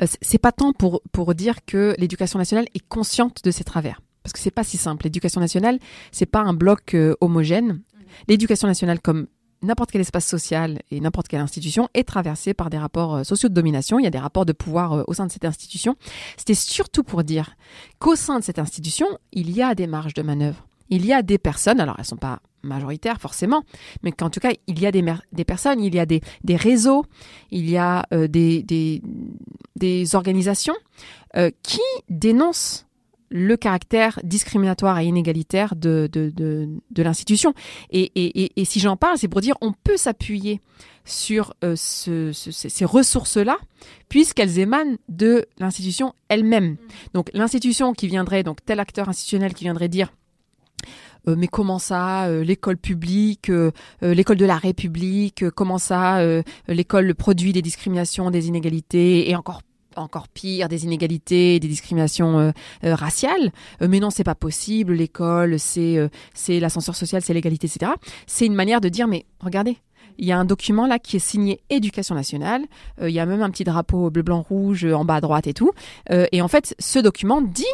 [0.00, 3.64] euh, c'est- c'est pas tant pour pour dire que l'éducation nationale est consciente de ses
[3.64, 5.04] travers, parce que c'est pas si simple.
[5.04, 5.78] L'éducation nationale,
[6.10, 7.82] c'est pas un bloc euh, homogène.
[8.28, 9.26] L'éducation nationale, comme
[9.62, 13.48] n'importe quel espace social et n'importe quelle institution, est traversée par des rapports euh, sociaux
[13.48, 13.98] de domination.
[13.98, 15.96] Il y a des rapports de pouvoir euh, au sein de cette institution.
[16.36, 17.56] C'était surtout pour dire
[17.98, 20.66] qu'au sein de cette institution, il y a des marges de manœuvre.
[20.88, 23.62] Il y a des personnes, alors elles sont pas majoritaires forcément,
[24.02, 25.02] mais qu'en tout cas, il y a des,
[25.44, 26.20] personnes, il y a des,
[26.56, 27.04] réseaux,
[27.50, 28.62] il y a euh, des,
[29.76, 30.74] des, organisations
[31.62, 32.86] qui dénoncent
[33.30, 37.54] le caractère discriminatoire et inégalitaire de, de, de, de l'institution.
[37.90, 40.60] Et, et, et, et si j'en parle, c'est pour dire on peut s'appuyer
[41.04, 43.56] sur euh, ce, ce- ces ces ressources-là,
[44.08, 46.76] puisqu'elles émanent de l'institution elle-même.
[47.14, 50.12] Donc l'institution qui viendrait, donc tel acteur institutionnel qui viendrait dire
[51.28, 53.70] euh, mais comment ça, euh, l'école publique, euh,
[54.02, 56.18] l'école de la République, comment ça,
[56.68, 59.62] l'école produit des discriminations, des inégalités et encore
[59.96, 62.50] encore pire, des inégalités, des discriminations euh,
[62.84, 63.52] euh, raciales.
[63.82, 64.94] Euh, mais non, c'est pas possible.
[64.94, 65.98] L'école, c'est
[66.34, 67.92] c'est l'ascenseur social, c'est l'égalité, etc.
[68.26, 69.76] C'est une manière de dire, mais regardez,
[70.18, 72.62] il y a un document là qui est signé Éducation nationale.
[73.00, 75.54] Il y a même un petit drapeau bleu, blanc, rouge en bas à droite et
[75.54, 75.72] tout.
[76.10, 77.64] Et en fait, ce document dit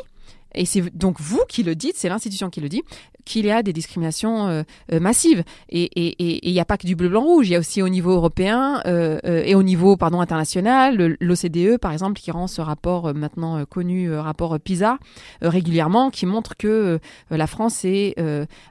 [0.56, 2.82] et c'est donc vous qui le dites, c'est l'institution qui le dit,
[3.26, 5.42] qu'il y a des discriminations euh, euh, massives.
[5.68, 7.48] Et il n'y a pas que du bleu, blanc, rouge.
[7.48, 11.92] Il y a aussi au niveau européen euh, et au niveau pardon international, l'OCDE par
[11.92, 14.98] exemple qui rend ce rapport maintenant connu, rapport PISA,
[15.42, 18.14] régulièrement, qui montre que la France est,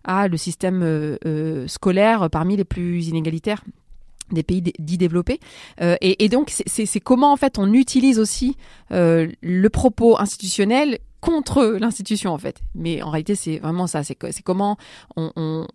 [0.05, 1.17] a le système
[1.67, 3.63] scolaire parmi les plus inégalitaires
[4.31, 5.39] des pays dits développés.
[5.81, 8.55] Et, et donc, c'est- comment en fait on utilise aussi
[8.89, 12.59] le propos institutionnel contre l'institution en fait.
[12.75, 14.03] Mais en réalité, c'est vraiment ça.
[14.03, 14.77] C'est co- c'est comment
[15.15, 15.65] on,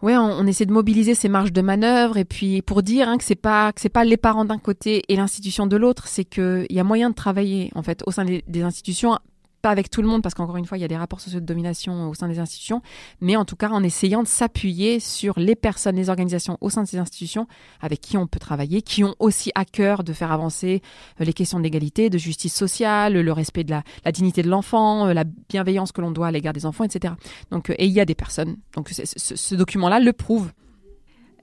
[0.00, 3.24] Ouais, on, essaie de mobiliser ces marges de manœuvre et puis pour dire hein, que
[3.24, 6.66] c'est pas que c'est pas les parents d'un côté et l'institution de l'autre, c'est que
[6.70, 9.18] il y a moyen de travailler en fait au sein des institutions,
[9.60, 11.40] pas avec tout le monde parce qu'encore une fois il y a des rapports sociaux
[11.40, 12.82] de domination au sein des institutions,
[13.20, 16.82] mais en tout cas en essayant de s'appuyer sur les personnes, les organisations au sein
[16.82, 17.46] de ces institutions
[17.80, 20.82] avec qui on peut travailler, qui ont aussi à cœur de faire avancer
[21.20, 25.14] euh, les questions d'égalité, de justice sociale, le respect de la, dignité de l'enfant, euh,
[25.14, 27.14] la bienveillance que l'on doit à l'égard des enfants, etc.
[27.50, 28.56] Donc, euh, et il y a des personnes.
[28.74, 30.50] Donc ce, document-là le prouve.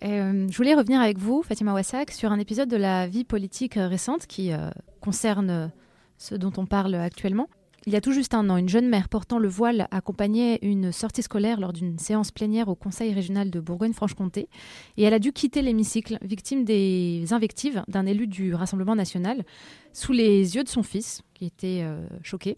[0.04, 3.78] Euh, je voulais revenir avec vous, Fatima Wassak, sur un épisode de la vie politique
[3.78, 4.69] euh, récente qui euh,
[5.01, 5.67] concerne euh,
[6.17, 7.47] ce dont on parle actuellement.
[7.87, 10.91] Il y a tout juste un an, une jeune mère portant le voile accompagnait une
[10.91, 14.49] sortie scolaire lors d'une séance plénière au Conseil régional de Bourgogne-Franche-Comté
[14.97, 19.43] et elle a dû quitter l'hémicycle, victime des invectives d'un élu du Rassemblement national,
[19.93, 22.57] sous les yeux de son fils, qui était euh, choqué.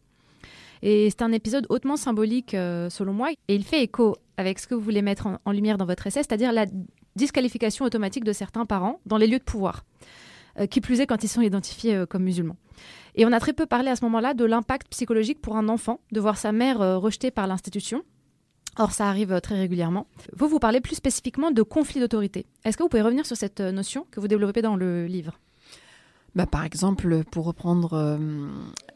[0.81, 4.67] Et c'est un épisode hautement symbolique, euh, selon moi, et il fait écho avec ce
[4.67, 6.67] que vous voulez mettre en, lumière dans votre essai, c'est-à-dire la
[7.17, 9.83] disqualification automatique de certains parents dans les lieux de pouvoir,
[10.57, 12.55] euh, qui plus est quand ils sont identifiés comme musulmans.
[13.19, 15.99] Et on a très peu parlé à ce moment-là de l'impact psychologique pour un enfant
[16.11, 18.03] de voir sa mère euh, rejetée par l'institution.
[18.77, 20.05] Or, ça arrive euh, très régulièrement.
[20.33, 22.45] Vous, vous parlez plus spécifiquement de conflit d'autorité.
[22.63, 25.39] Est-ce que vous pouvez revenir sur cette euh, notion que vous développez dans le livre?
[26.35, 28.19] Bah, par exemple, pour reprendre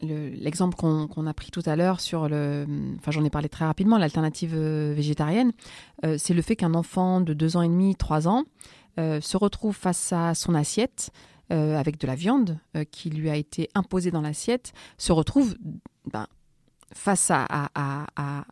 [0.00, 2.64] le- l'exemple qu'on a pris tout à l'heure sur le,
[3.00, 5.50] enfin j'en ai parlé très rapidement, l'alternative végétarienne,
[6.18, 8.44] c'est le fait qu'un enfant de deux ans et demi, trois ans,
[8.96, 11.10] se retrouve face à son assiette
[11.50, 15.56] euh, avec de la viande euh, qui lui a été imposée dans l'assiette, se retrouve
[16.10, 16.26] ben,
[16.94, 17.68] face à,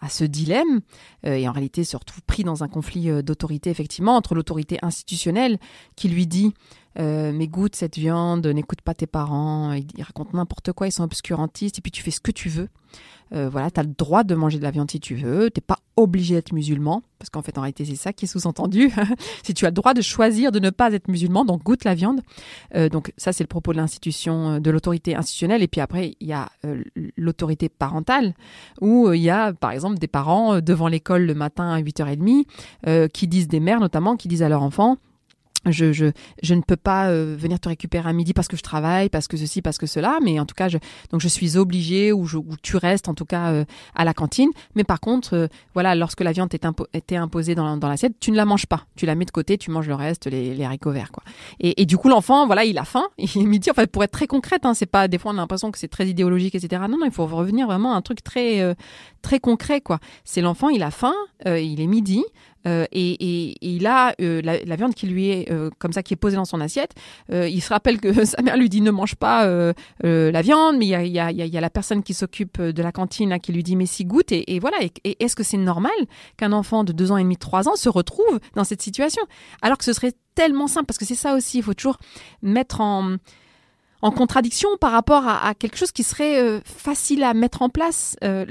[0.08, 0.80] ce dilemme
[1.24, 5.58] euh, et en réalité se retrouve pris dans un conflit d'autorité effectivement entre l'autorité institutionnelle
[5.94, 6.52] qui lui dit
[6.96, 11.78] mais goûte cette viande, n'écoute pas tes parents, ils racontent n'importe quoi, ils sont obscurantistes,
[11.78, 12.68] et puis tu fais ce que tu veux.
[13.32, 15.60] Euh, voilà, tu as le droit de manger de la viande si tu veux, t'es
[15.60, 18.90] pas obligé d'être musulman, parce qu'en fait en réalité c'est ça qui est sous-entendu.
[19.44, 21.94] si tu as le droit de choisir de ne pas être musulman, donc goûte la
[21.94, 22.20] viande.
[22.74, 26.16] Euh, donc ça c'est le propos de l'institution, euh, de l'autorité institutionnelle, et puis après
[26.20, 26.82] il y a euh,
[27.16, 28.34] l'autorité parentale,
[28.80, 32.44] où euh, il y a par exemple des parents devant l'école le matin à 8h30,
[32.86, 34.96] euh, qui disent, des mères notamment, qui disent à leur enfant,
[35.66, 36.06] je, je,
[36.42, 39.28] je ne peux pas euh, venir te récupérer à midi parce que je travaille, parce
[39.28, 40.78] que ceci, parce que cela, mais en tout cas, je,
[41.10, 44.14] donc je suis obligée ou, je, ou tu restes en tout cas euh, à la
[44.14, 44.50] cantine.
[44.74, 48.30] Mais par contre, euh, voilà, lorsque la viande est était imposée dans, dans l'assiette, tu
[48.30, 50.64] ne la manges pas, tu la mets de côté, tu manges le reste, les, les
[50.64, 51.22] haricots verts, quoi.
[51.58, 54.12] Et, et du coup, l'enfant, voilà, il a faim, il midi, en fait, pour être
[54.12, 56.82] très concrète, hein, c'est pas des fois on a l'impression que c'est très idéologique, etc.
[56.88, 58.74] Non, non, il faut revenir vraiment à un truc très euh,
[59.22, 59.98] très concret, quoi.
[60.24, 61.14] C'est l'enfant, il a faim,
[61.46, 62.24] euh, il est midi.
[62.66, 66.14] Euh, et, et- il a euh, la, viande qui lui est euh, comme ça qui
[66.14, 66.92] est posée dans son assiette.
[67.30, 69.46] Il se rappelle que sa mère lui dit ne mange pas
[70.02, 73.62] la viande, mais il y a, la personne qui s'occupe de la cantine qui lui
[73.62, 74.78] dit mais si goûte et, voilà.
[75.04, 75.92] Et, est-ce que c'est normal
[76.36, 79.22] qu'un enfant de deux ans et demi, trois ans se retrouve dans cette situation?
[79.62, 81.58] Alors que ce serait tellement simple parce que c'est ça aussi.
[81.58, 81.98] Il faut toujours
[82.42, 83.16] mettre en
[84.02, 88.16] en contradiction par rapport à, quelque chose qui serait euh, facile à mettre en place,
[88.24, 88.44] euh,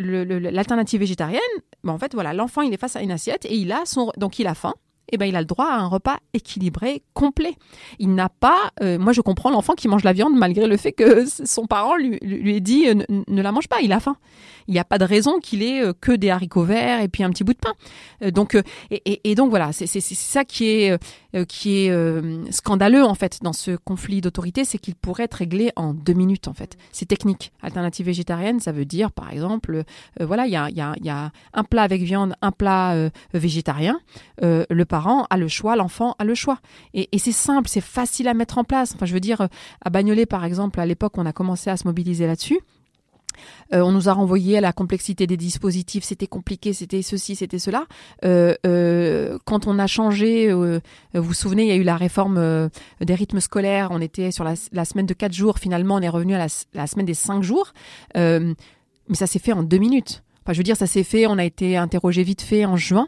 [0.51, 1.41] l'alternative végétarienne.
[1.83, 3.83] Ben, en fait, voilà, l'enfant il est face à une assiette et il a
[4.17, 4.73] donc il a faim.
[5.11, 7.55] Et ben il a le droit à un repas équilibré, complet.
[7.97, 10.91] Il n'a pas, euh, moi je comprends l'enfant qui mange la viande malgré le fait
[10.91, 12.85] que son parent lui, lui ait dit
[13.27, 14.17] ne la mange pas, il a faim.
[14.69, 17.23] Il n'y a pas de raison qu'il ait euh, que des haricots verts et puis
[17.23, 17.73] un petit bout de pain.
[18.23, 20.97] Euh, donc euh, et, et- et donc voilà, c'est ça qui est
[21.47, 25.93] qui est scandaleux en fait dans ce conflit d'autorité, c'est qu'il pourrait être réglé en
[25.93, 26.75] deux minutes en fait.
[26.91, 27.51] C'est technique.
[27.61, 29.83] Alternative végétarienne, ça veut dire par exemple,
[30.21, 32.93] euh, voilà, il y a, y, a, y a un plat avec viande, un plat
[32.93, 33.99] euh, végétarien.
[34.43, 36.59] Euh, le parent a le choix, l'enfant a le choix.
[36.93, 38.93] Et, et c'est simple, c'est facile à mettre en place.
[38.95, 39.47] Enfin, je veux dire,
[39.83, 42.59] à Bagnolet par exemple, à l'époque, on a commencé à se mobiliser là-dessus.
[43.73, 47.59] Euh, on nous a renvoyé à la complexité des dispositifs, c'était compliqué, c'était ceci, c'était
[47.59, 47.85] cela.
[48.25, 50.79] Euh, euh, quand on a changé, vous
[51.13, 52.69] vous souvenez, il y a eu la réforme
[53.01, 56.35] des rythmes scolaires, on était sur la, semaine de quatre jours, finalement on est revenu
[56.35, 57.73] à la, semaine des cinq jours,
[58.15, 58.55] mais
[59.13, 60.23] ça s'est fait en deux minutes.
[60.43, 63.07] Enfin, je veux dire, ça s'est fait, on a été interrogé vite fait en juin.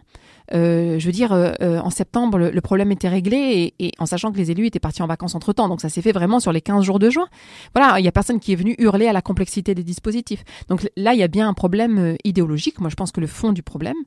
[0.53, 4.31] Euh, je veux dire, euh, euh, en septembre, le, problème était réglé et, en sachant
[4.31, 5.69] que les élus étaient partis en vacances entre temps.
[5.69, 7.27] Donc ça s'est fait vraiment sur les 15 jours de juin.
[7.75, 10.43] Voilà, il y a personne qui est venu hurler à la complexité des dispositifs.
[10.67, 12.79] Donc là, il y a bien un problème idéologique.
[12.79, 13.97] Moi, je pense que le fond du problème,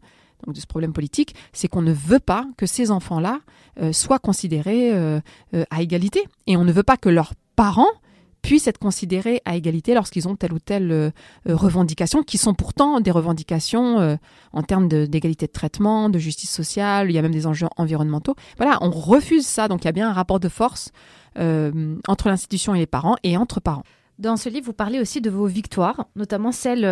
[0.47, 3.41] donc de ce problème politique, c'est qu'on ne veut pas que ces enfants-là
[3.93, 4.93] soient considérés
[5.71, 6.25] à égalité.
[6.47, 7.89] Et on ne veut pas que leurs parents
[8.45, 11.11] puissent être considérés à égalité lorsqu'ils ont telle ou telle euh,
[11.49, 14.17] euh, revendication, qui sont pourtant des revendications euh,
[14.53, 18.35] en termes d'égalité de, traitement, de justice sociale, il y a même des enjeux environnementaux.
[18.59, 20.93] Voilà, on refuse ça, donc il y a bien un rapport de force
[21.37, 23.83] entre l'institution et les parents et entre parents.
[24.21, 26.83] Dans ce livre, vous parlez aussi de vos victoires, notamment celle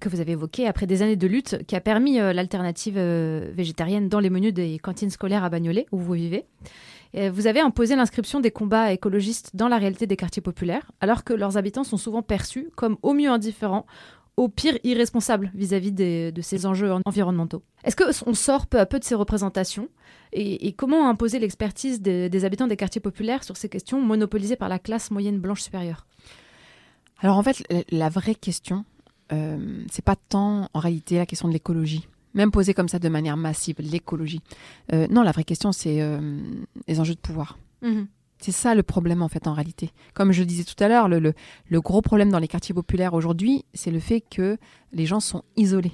[0.00, 4.20] que vous avez évoquée après des années de lutte qui a permis l'alternative végétarienne dans
[4.20, 6.44] les menus des cantines scolaires à Bagnolet, où vous vivez.
[7.14, 11.32] Vous avez imposé l'inscription des combats écologistes dans la réalité des quartiers populaires, alors que
[11.32, 13.86] leurs habitants sont souvent perçus comme au mieux indifférents,
[14.36, 17.62] au pire irresponsables vis-à-vis de ces enjeux en- environnementaux.
[17.84, 19.88] Est-ce qu'on sort peu à peu de ces représentations
[20.32, 24.78] et, comment imposer l'expertise des, habitants des quartiers populaires sur ces questions monopolisées par la
[24.78, 26.06] classe moyenne blanche supérieure?
[27.20, 28.84] Alors en fait, la- la vraie question,
[29.32, 33.08] euh, c'est pas tant en réalité la question de l'écologie, même posée comme ça de
[33.08, 34.40] manière massive, l'écologie.
[34.92, 36.38] Euh, non, la vraie question, c'est euh,
[36.86, 37.58] les enjeux de pouvoir.
[38.38, 39.90] C'est ça le problème en fait en réalité.
[40.14, 41.32] Comme je le disais tout à l'heure, le, le-
[41.68, 44.58] le gros problème dans les quartiers populaires aujourd'hui, c'est le fait que
[44.92, 45.92] les gens sont isolés.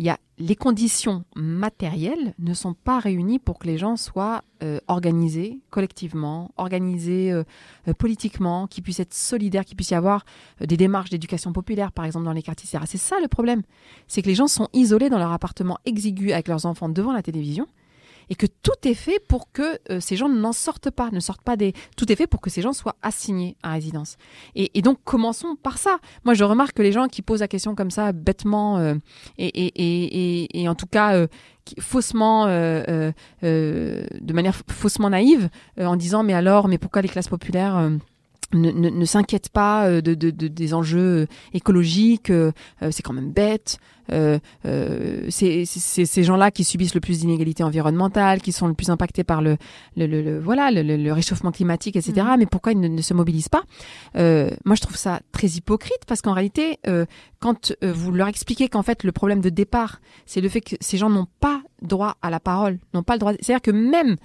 [0.00, 4.42] Il y a les conditions matérielles ne sont pas réunies pour que les gens soient
[4.62, 7.44] euh, organisés collectivement, organisés euh,
[7.86, 10.24] euh, politiquement, qu'ils puissent être solidaires, qu'il puisse y avoir
[10.58, 12.80] des démarches d'éducation populaire par exemple dans les quartiers.
[12.86, 13.60] C'est ça le problème,
[14.08, 17.22] c'est que les gens sont isolés dans leur appartement exigu avec leurs enfants devant la
[17.22, 17.66] télévision
[18.30, 21.42] et que tout est fait pour que euh, ces gens n'en sortent pas, ne sortent
[21.42, 21.74] pas des.
[21.96, 24.16] Tout est fait pour que ces gens soient assignés à résidence.
[24.54, 25.98] Et, et donc commençons par ça.
[26.24, 28.94] Moi, je remarque que les gens qui posent la question comme ça bêtement euh,
[29.36, 31.26] et, et, et, en tout cas euh,
[31.78, 33.12] faussement, euh, euh,
[33.44, 37.90] euh, de manière faussement naïve, en disant mais alors, mais pourquoi les classes populaires
[38.52, 43.02] ne, ne, ne s'inquiètent pas euh, de, de, de- des enjeux écologiques, euh, euh, c'est
[43.02, 43.78] quand même bête.
[44.12, 48.66] Euh, euh, c'est c'est- c'est ces gens-là qui subissent le plus d'inégalités environnementales, qui sont
[48.66, 49.56] le plus impactés par le,
[49.96, 52.26] le, le- le- voilà le, le- le réchauffement climatique, etc.
[52.36, 53.62] Mais pourquoi ils ne, ne se mobilisent pas?
[54.16, 57.04] Euh, Moi, je trouve ça très hypocrite parce qu'en réalité, euh,
[57.38, 60.74] quand euh, vous leur expliquez qu'en fait le problème de départ, c'est le fait que
[60.80, 63.32] ces gens n'ont pas droit à la parole, n'ont pas le droit.
[63.40, 64.16] C'est-à-dire que même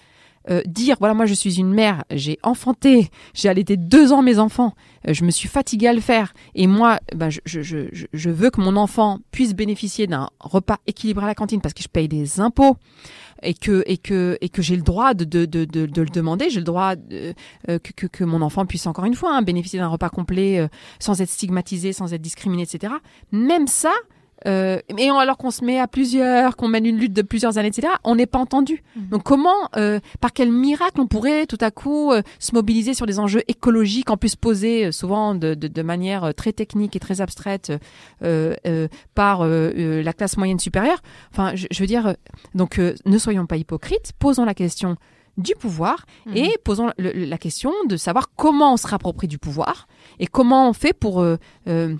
[0.49, 4.39] euh, dire voilà moi je suis une mère, j'ai enfanté, j'ai allaité deux ans mes
[4.39, 4.73] enfants,
[5.07, 8.29] euh, je me suis fatiguée à le faire et moi ben, je, je, je, je
[8.29, 11.89] veux que mon enfant puisse bénéficier d'un repas équilibré à la cantine parce que je
[11.89, 12.77] paye des impôts
[13.43, 16.49] et que et que et que j'ai le droit de de, de, de, le demander,
[16.49, 17.33] j'ai le droit euh,
[17.65, 20.67] que, que, que mon enfant puisse encore une fois hein, bénéficier d'un repas complet euh,
[20.99, 22.93] sans être stigmatisé, sans être discriminé, etc.
[23.31, 23.93] Même ça,
[24.45, 27.57] euh, et on- alors qu'on se met à plusieurs, qu'on mène une lutte de plusieurs
[27.57, 28.83] années, etc., on n'est pas entendu.
[28.95, 29.07] Mhm.
[29.09, 33.05] Donc comment, euh, par quel miracle on pourrait tout à coup euh, se mobiliser sur
[33.05, 36.95] des enjeux écologiques, en plus posés euh, souvent de, de, de manière euh, très technique
[36.95, 37.71] et très abstraite
[38.23, 41.01] euh, euh, par la classe moyenne supérieure?
[41.31, 42.15] Enfin, je, je veux dire,
[42.53, 44.95] donc euh, ne soyons pas hypocrites, posons la question
[45.37, 46.37] du pouvoir Mhm.
[46.37, 49.87] et posons le- la question de savoir comment on se réapproprie du pouvoir
[50.19, 51.35] et comment on fait pour euh,
[51.67, 51.93] euh,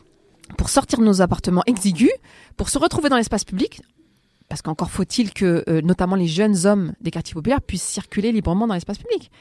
[0.57, 2.11] pour sortir de nos appartements exigus,
[2.57, 3.81] pour se retrouver dans l'espace public,
[4.47, 8.67] parce qu'encore faut-il que euh, notamment les jeunes hommes des quartiers populaires puissent circuler librement
[8.67, 9.31] dans l'espace public.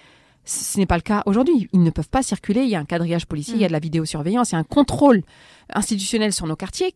[0.47, 1.69] Ce n'est pas le cas aujourd'hui.
[1.73, 2.63] Ils ne peuvent pas circuler.
[2.63, 4.59] Il y a un quadrillage policier, il y a de la vidéosurveillance, il y a
[4.59, 5.23] un contrôle
[5.73, 6.95] institutionnel sur nos quartiers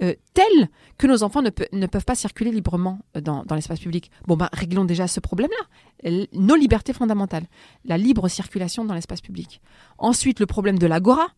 [0.00, 3.54] euh, tel que nos enfants ne, pe- ne peuvent pas circuler librement euh, dans, dans
[3.54, 4.10] l'espace public.
[4.26, 6.10] Bon, ben, réglons déjà ce problème-là.
[6.32, 7.46] Nos libertés fondamentales,
[7.84, 9.60] la libre circulation dans l'espace public.
[9.98, 11.28] Ensuite, le problème de l'agora,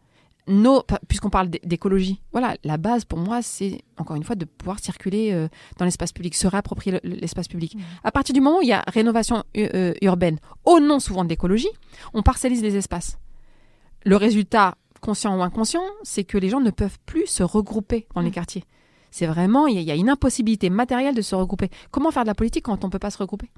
[0.50, 2.20] nos, puisqu'on parle d'é- d'écologie.
[2.32, 6.12] Voilà, la base pour moi, c'est encore une fois de pouvoir circuler euh, dans l'espace
[6.12, 7.76] public, se réapproprier le- l'espace public.
[8.04, 11.24] À partir du moment où il y a rénovation u- euh, urbaine, au nom souvent
[11.24, 11.70] de l'écologie,
[12.14, 13.18] on parcellise les espaces.
[14.04, 18.20] Le résultat, conscient ou inconscient, c'est que les gens ne peuvent plus se regrouper dans
[18.20, 18.32] les Mm.
[18.32, 18.64] quartiers.
[19.10, 21.68] C'est vraiment, il y, a- il y a une impossibilité matérielle de se regrouper.
[21.90, 23.50] Comment faire de la politique quand on ne peut pas se regrouper?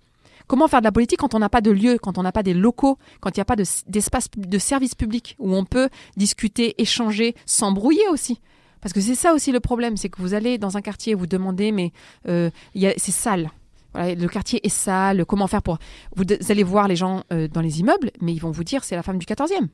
[0.46, 2.42] Comment faire de la politique quand on n'a pas de lieu, quand on n'a pas
[2.42, 5.88] des locaux, quand il n'y a pas de- d'espace de service public où on peut
[6.16, 8.40] discuter, échanger, s'embrouiller aussi?
[8.81, 11.26] Parce que c'est ça aussi le problème, c'est que vous allez dans un quartier, vous
[11.28, 11.92] demandez, mais
[12.28, 13.50] euh, c'est sale.
[13.94, 15.78] Voilà, le quartier est sale, comment faire pour...
[16.16, 18.96] Vous, allez voir les gens euh, dans les immeubles, mais ils vont vous dire c'est
[18.96, 19.68] la femme du 14e.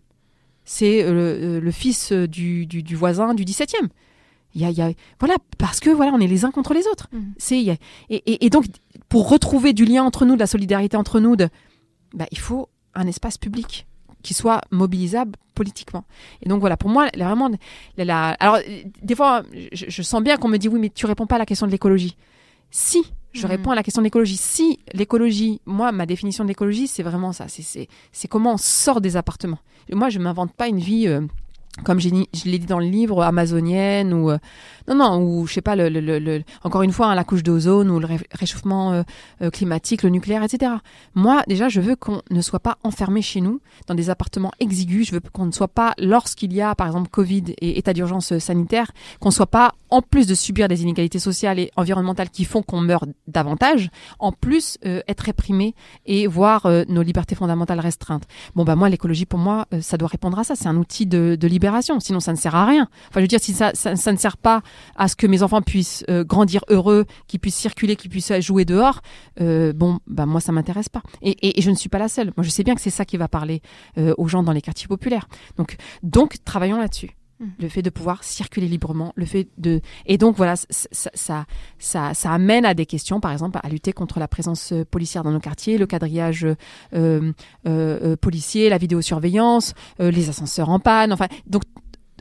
[0.65, 3.75] C'est euh, le, le fils du, du, du voisin du 17e.
[4.55, 6.75] Il y a, il y a- voilà, parce que voilà, on est les uns contre
[6.75, 7.09] les autres.
[7.39, 7.79] C'est, et,
[8.11, 8.65] et- et donc,
[9.09, 11.49] pour retrouver du lien entre nous, de la solidarité entre nous, de,
[12.15, 13.87] bah, il faut un espace public
[14.23, 16.05] qui soit mobilisable politiquement.
[16.43, 17.51] Et donc voilà, pour moi, là, vraiment,
[17.97, 18.59] alors
[19.03, 19.43] des fois,
[19.73, 21.67] je, je sens bien qu'on me dit oui, mais tu réponds pas à la question
[21.67, 22.17] de l'écologie.
[22.71, 23.51] Si, je Mhm.
[23.51, 24.37] réponds à la question de l'écologie.
[24.37, 27.47] Si l'écologie, moi, ma définition de l'écologie, c'est vraiment ça.
[27.49, 29.59] C'est comment on sort des appartements.
[29.93, 31.07] Moi, je m'invente pas une vie.
[31.09, 31.23] euh,
[31.85, 34.39] comme je l'ai dit dans le livre, amazonienne ou euh,
[34.89, 37.43] non non ou je sais pas le, le- le- encore une fois hein, la couche
[37.45, 39.03] d'ozone ou le ré- réchauffement euh,
[39.43, 40.73] euh, climatique, le nucléaire, etc.
[41.15, 45.07] Moi déjà je veux qu'on ne soit pas enfermé chez nous dans des appartements exigus.
[45.09, 48.33] Je veux qu'on ne soit pas lorsqu'il y a par exemple Covid et état d'urgence
[48.33, 52.45] euh, sanitaire, qu'on soit pas en plus de subir des inégalités sociales et environnementales qui
[52.45, 58.25] font qu'on meurt davantage, en plus être réprimé et voir nos libertés fondamentales restreintes.
[58.55, 60.55] Bon bah moi l'écologie pour moi ça doit répondre à ça.
[60.57, 61.49] C'est un outil de, de
[62.01, 62.89] Sinon ça ne sert à rien.
[63.09, 64.63] Enfin je veux dire si ça, ne sert pas
[64.97, 68.65] à ce que mes enfants puissent euh, grandir heureux, qu'ils puissent circuler, qu'ils puissent jouer
[68.65, 69.01] dehors,
[69.41, 71.03] euh, bon bah moi ça m'intéresse pas.
[71.23, 72.33] Et, je ne suis pas la seule.
[72.37, 73.63] Moi je sais bien que c'est ça qui va parler
[73.99, 75.29] euh, aux gens dans les quartiers populaires.
[76.03, 77.18] Donc travaillons là-dessus.
[77.61, 81.45] Le fait de pouvoir circuler librement, le fait de et donc voilà ça,
[81.85, 85.31] ça amène à des questions, par exemple à lutter contre la présence euh, policière dans
[85.31, 86.47] nos quartiers, le quadrillage
[86.95, 87.33] euh,
[87.67, 91.63] euh, policier, la vidéosurveillance, les ascenseurs en panne, enfin donc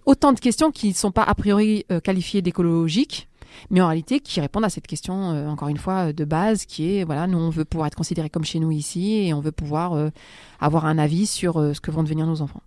[0.06, 3.28] autant de questions qui ne sont pas a priori qualifiées d'écologiques,
[3.72, 7.04] mais en réalité qui répondent à cette question encore une fois de base qui est
[7.04, 10.12] voilà nous on veut pouvoir être considérés comme chez nous ici et on veut pouvoir
[10.60, 12.62] avoir un avis sur ce que vont devenir nos enfants.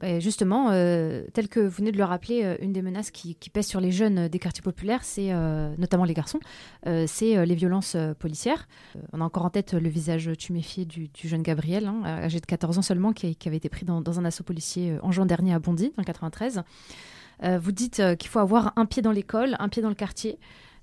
[0.00, 3.34] Bah, justement, euh, tel que vous venez de le rappeler, euh, une des menaces qui,
[3.34, 5.32] qui pèse sur les jeunes euh, des quartiers populaires, c'est
[5.78, 6.40] notamment les garçons,
[6.84, 8.68] c'est les violences policières.
[9.12, 12.78] On a encore en tête le visage tuméfié du, jeune Gabriel, hein, âgé de 14
[12.78, 15.92] ans seulement, qui, avait été pris dans, un assaut policier en juin dernier à Bondy,
[15.96, 16.62] dans le 93.
[17.44, 20.38] Euh, vous dites qu'il faut avoir un pied dans l'école, un pied dans le quartier.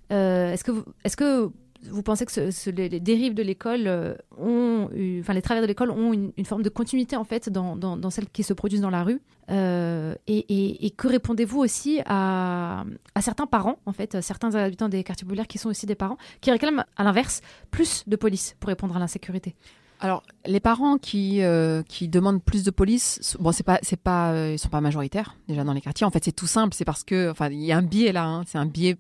[0.09, 1.51] Est-ce que vous, est-ce que
[1.89, 6.13] vous pensez que les, dérives de l'école euh, ont, enfin les travers de l'école ont
[6.13, 10.15] une, forme de continuité en fait dans, celles qui se produisent dans la rue Euh,
[10.27, 12.85] et, que répondez-vous aussi à,
[13.19, 16.49] certains parents en fait, certains habitants des quartiers populaires qui sont aussi des parents qui
[16.51, 19.55] réclament à l'inverse plus de police pour répondre à l'insécurité?
[19.99, 24.59] Alors, les parents qui, euh, demandent plus de police, bon, c'est pas, c'est pas, ils
[24.59, 26.05] sont pas majoritaires déjà dans les quartiers.
[26.05, 26.73] En fait, c'est tout simple.
[26.73, 28.25] C'est parce que, enfin, il y a un biais là.
[28.25, 28.97] hein, c'est un biais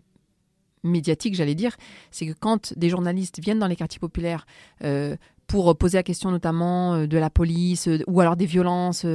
[0.83, 1.75] médiatique, j'allais dire.
[2.11, 4.45] C'est que quand des journalistes viennent dans les quartiers populaires
[4.83, 5.15] euh,
[5.47, 9.05] pour poser la question notamment euh, de la police euh, ou alors des violences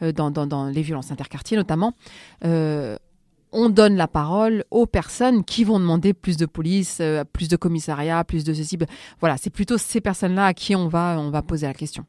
[0.00, 1.94] dans les violences interquartiers notamment.
[3.52, 7.56] On donne la parole aux personnes qui vont demander plus de police, euh, plus de
[7.56, 8.78] commissariat, plus de ceci.
[9.20, 12.04] Voilà, c'est plutôt ces personnes-là à qui on va, on va poser la question.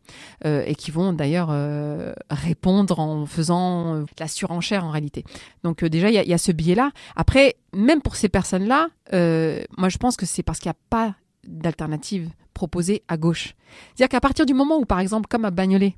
[0.46, 5.24] Euh, et qui vont d'ailleurs euh, répondre en faisant la surenchère en réalité.
[5.64, 6.92] Donc déjà, il y y a ce biais-là.
[7.16, 11.16] Après, même pour ces personnes-là, moi je pense que c'est parce qu'il n'y a pas
[11.46, 13.56] d'alternative proposée à gauche.
[13.94, 15.96] C'est-à-dire qu'à partir du moment où, par exemple, comme à Bagnolet,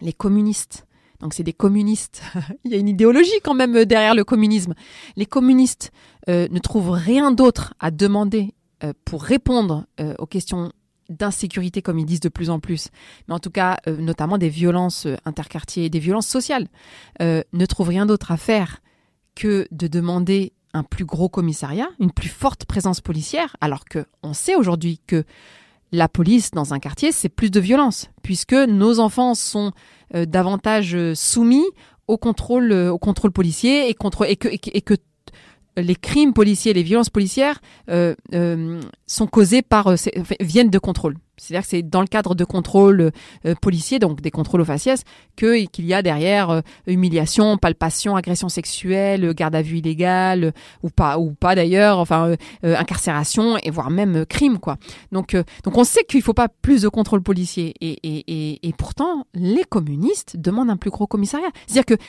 [0.00, 0.86] les communistes
[1.20, 2.22] donc c'est des communistes.
[2.64, 4.74] Il y a une idéologie quand même euh, derrière le communisme.
[5.16, 5.92] Les communistes
[6.28, 9.86] euh, ne trouvent rien d'autre à demander euh, pour répondre
[10.18, 10.72] aux questions
[11.10, 12.88] d'insécurité, comme ils disent de plus en plus,
[13.28, 16.66] mais en tout cas notamment des violences interquartiers, des violences sociales,
[17.20, 18.80] ne trouvent rien d'autre à faire
[19.34, 24.32] que de demander un plus gros commissariat, une plus forte présence policière, alors que on
[24.32, 25.24] sait aujourd'hui que
[25.94, 29.72] la police dans un quartier, c'est plus de violence, puisque nos enfants sont
[30.14, 31.64] euh, davantage euh, soumis
[32.08, 34.96] au contrôle, euh, au contrôle policier et, que,
[35.76, 39.92] les crimes policiers, les violences policières sont causés par,
[40.40, 41.16] viennent de contrôle.
[41.36, 43.10] C'est-à-dire que c'est dans le cadre de contrôles
[43.44, 45.04] euh, policiers, donc des contrôles aux faciès,
[45.36, 50.90] que qu'il y a derrière euh, humiliation, palpation, agression sexuelle, garde à vue illégale ou
[50.90, 54.76] pas, ou pas d'ailleurs, enfin euh, incarcération et voire même crime quoi.
[55.12, 58.72] Donc donc on sait qu'il faut pas plus de contrôle policier et, et, et, et
[58.72, 61.50] pourtant les communistes demandent un plus gros commissariat.
[61.66, 62.02] C'est-à-dire que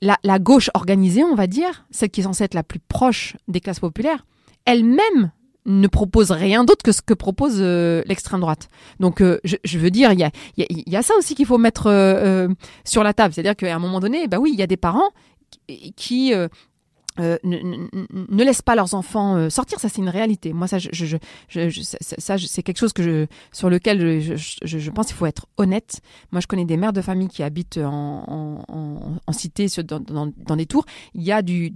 [0.00, 3.36] la, la gauche organisée, on va dire, celle qui est censée être la plus proche
[3.48, 4.26] des classes populaires,
[4.64, 5.30] elle-même
[5.66, 8.68] ne propose rien d'autre que ce que propose euh, l'extrême droite.
[9.00, 12.48] Donc, euh, je, veux dire, il y a, ça aussi qu'il faut mettre euh,
[12.84, 13.34] sur la table.
[13.34, 15.10] C'est-à-dire qu'à un moment donné, bah oui, il y a des parents
[15.96, 19.78] qui, ne, ne- laissent pas leurs enfants sortir.
[19.78, 20.52] Ça, c'est une réalité.
[20.52, 25.46] Moi, ça, ça, c'est quelque chose que je, sur lequel je, pense qu'il faut être
[25.58, 26.00] honnête.
[26.32, 28.64] Moi, je connais des mères de famille qui habitent en,
[29.30, 30.86] cité, dans, des tours.
[31.14, 31.70] Il y a du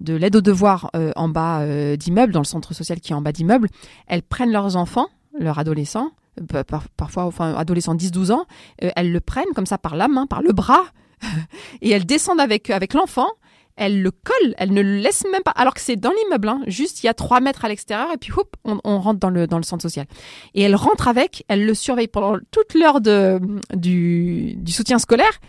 [0.00, 3.14] de l'aide aux devoirs euh, en bas euh, d'immeubles, dans le centre social qui est
[3.14, 3.68] en bas d'immeubles.
[4.06, 8.46] Elles prennent leurs enfants, leurs adolescents, euh, par- parfois, enfin, adolescents 10-12 ans,
[8.78, 10.84] elles le prennent comme ça par la main, par le bras,
[11.82, 13.28] et elles descendent avec, avec l'enfant.
[13.76, 16.60] Elles le collent, elles ne le laissent même pas, alors que c'est dans l'immeuble, hein,
[16.68, 19.48] juste il y a 3 mètres à l'extérieur, et puis hop, on, rentre dans le,
[19.48, 20.06] dans le centre social.
[20.54, 25.40] Et elles rentrent avec, elles le surveillent pendant toute l'heure du, du soutien scolaire.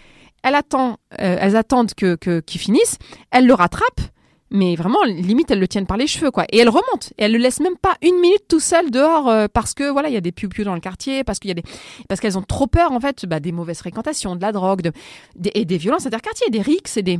[0.41, 2.97] Elles, attendent, euh, elles attendent que, que, qu'il finisse,
[3.29, 4.11] elles le rattrapent,
[4.55, 6.45] mais vraiment, limite, elles le tiennent par les cheveux, quoi.
[6.49, 7.09] Et elles remontent.
[7.17, 10.07] Et elles le laissent même pas une minute tout seul dehors euh, parce que, voilà,
[10.09, 11.63] il y a des piou dans le quartier, parce qu'il y a des,
[12.07, 14.91] parce qu'elles ont trop peur, en fait, bah, des mauvaises fréquentations, de la drogue, de,
[15.35, 17.19] des, et des violences interquartiers, des rixes et des,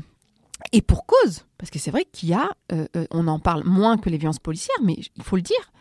[0.71, 1.45] et pour cause.
[1.57, 4.17] Parce que c'est vrai qu'il y a, euh, euh, on en parle moins que les
[4.17, 5.71] violences policières, mais il faut le dire.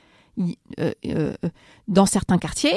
[1.87, 2.75] Dans certains quartiers,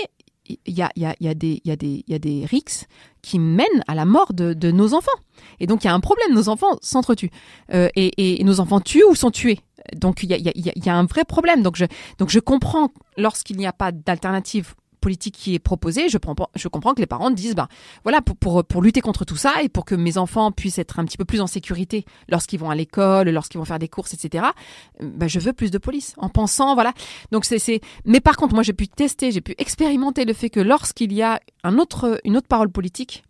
[0.50, 2.86] il y a, y a, y a des, y y a des rixes
[3.22, 5.12] qui mènent à la mort de, de nos enfants.
[5.60, 7.32] Et donc il y a un problème, nos enfants s'entretuent.
[7.74, 9.60] Euh, et, et- nos enfants tuent ou sont tués.
[9.96, 11.62] Donc il y a, y a un vrai problème.
[11.64, 11.86] Donc je,
[12.18, 16.18] donc je comprends lorsqu'il n'y a pas d'alternative politique qui est proposée, je,
[16.56, 17.68] je comprends que les parents disent, bah
[18.04, 21.00] voilà, pour, pour, pour lutter contre tout ça et pour que mes enfants puissent être
[21.00, 24.14] un petit peu plus en sécurité lorsqu'ils vont à l'école, lorsqu'ils vont faire des courses,
[24.14, 24.46] etc.
[25.02, 26.14] Bah, je veux plus de police.
[26.18, 26.94] En pensant, voilà.
[27.32, 27.82] Donc c'est.
[28.06, 31.22] Mais par contre, moi, j'ai pu tester, j'ai pu expérimenter le fait que lorsqu'il y
[31.22, 33.24] a un autre, une autre parole politique,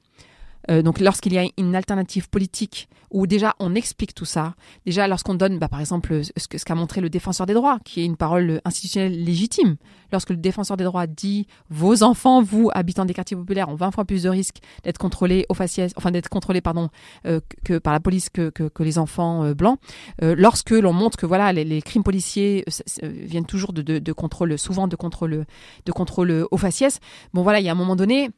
[0.69, 4.55] euh, donc lorsqu'il y a une alternative politique où déjà on explique tout ça,
[4.85, 7.79] déjà lorsqu'on donne bah, par exemple ce que- ce qu'a montré le défenseur des droits,
[7.85, 9.77] qui est une parole institutionnelle légitime,
[10.11, 13.91] lorsque le défenseur des droits dit vos enfants, vous habitants des quartiers populaires, ont 20
[13.91, 16.89] fois plus de risques d'être contrôlés au faciès, enfin d'être contrôlés pardon
[17.25, 19.79] euh, que, par la police que, que, que les enfants euh, blancs,
[20.21, 23.81] euh, lorsque l'on montre que voilà les, les crimes policiers euh, euh, viennent toujours de,
[23.81, 25.45] de, de contrôle, souvent de contrôle
[25.85, 26.99] de contrôle au faciès,
[27.33, 28.31] bon voilà il y a un moment donné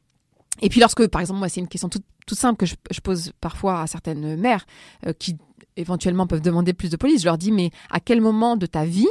[0.62, 3.82] et puis lorsque, par exemple, moi, c'est une question toute, simple que je, pose parfois
[3.82, 4.66] à certaines mères
[5.08, 5.38] euh, qui
[5.78, 7.22] éventuellement peuvent demander plus de police.
[7.22, 9.08] Je leur dis, mais à quel moment de ta vie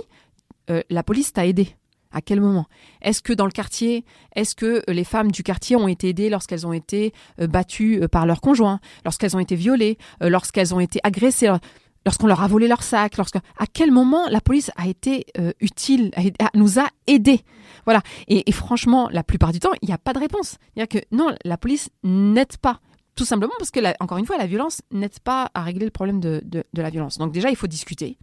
[0.70, 1.74] euh, la police t'a aidé
[2.10, 2.64] à quel moment?
[3.02, 4.02] Est-ce que dans le quartier,
[4.34, 8.24] est-ce que euh, les femmes du quartier ont été aidées lorsqu'elles ont été battues par
[8.24, 11.52] leur conjoint, lorsqu'elles ont été violées, lorsqu'elles ont été agressées,
[12.08, 15.52] lorsqu'on leur a volé leur sac, lorsque à quel moment la police a été euh,
[15.60, 17.42] utile, a, nous a aidés?
[17.84, 18.00] Voilà.
[18.28, 20.56] Et, franchement, la plupart du temps, il n'y a pas de réponse.
[20.74, 22.80] C'est-à-dire que non, la police n'aide pas.
[23.14, 26.18] Tout simplement parce que, encore une fois, la violence n'aide pas à régler le problème
[26.18, 27.18] de, de, la violence.
[27.18, 28.16] Donc déjà, il faut discuter.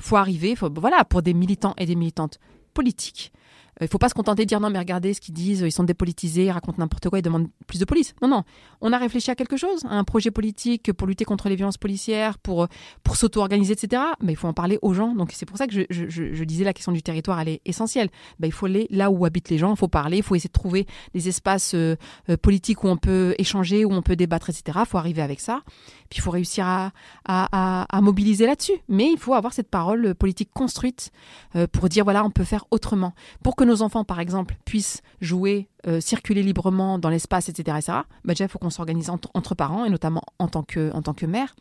[0.00, 2.40] Il faut arriver, voilà, pour des militants et des militantes
[2.74, 3.32] politiques,
[3.80, 5.84] Il faut pas se contenter de dire non mais regardez ce qu'ils disent, ils sont
[5.84, 8.14] dépolitisés, ils racontent n'importe quoi, ils demandent plus de police.
[8.22, 8.44] Non non,
[8.80, 11.78] on a réfléchi à quelque chose, à un projet politique pour lutter contre les violences
[11.78, 12.68] policières, pour
[13.02, 14.02] pour s'auto-organiser, etc.
[14.22, 15.14] Mais il faut en parler aux gens.
[15.14, 18.08] Donc c'est pour ça que je, je, disais la question du territoire, elle est essentielle.
[18.38, 20.48] Ben, il faut aller là où habitent les gens, il faut parler, il faut essayer
[20.48, 21.96] de trouver des espaces euh,
[22.28, 24.78] euh, politiques où on peut échanger, où on peut débattre, etc.
[24.80, 25.62] Il faut arriver avec ça.
[26.08, 26.92] Puis il faut réussir à,
[27.26, 28.72] à, mobiliser là-dessus.
[28.88, 31.10] Mais il faut avoir cette parole politique construite
[31.54, 33.12] euh, pour dire voilà, on peut faire autrement.
[33.42, 37.98] Pour que nos enfants, par exemple, puissent jouer, euh, circuler librement dans l'espace, etc., etc.
[38.24, 41.14] Bah déjà, il faut qu'on s'organise entre, parents et notamment en tant que, en tant
[41.14, 41.54] que mère.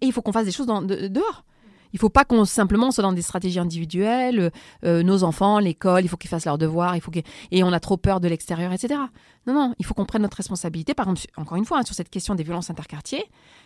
[0.00, 1.44] Et il faut qu'on fasse des choses dehors.
[1.92, 4.50] Il ne faut pas qu'on simplement soit dans des stratégies individuelles,
[4.84, 7.10] euh, nos enfants, l'école, il faut qu'ils fassent leurs devoirs, il faut
[7.50, 9.00] et on a trop peur de l'extérieur, etc.
[9.46, 10.94] Non, non, il faut qu'on prenne notre responsabilité.
[10.94, 13.24] Par exemple, encore une fois, hein, sur cette question des violences interquartiers,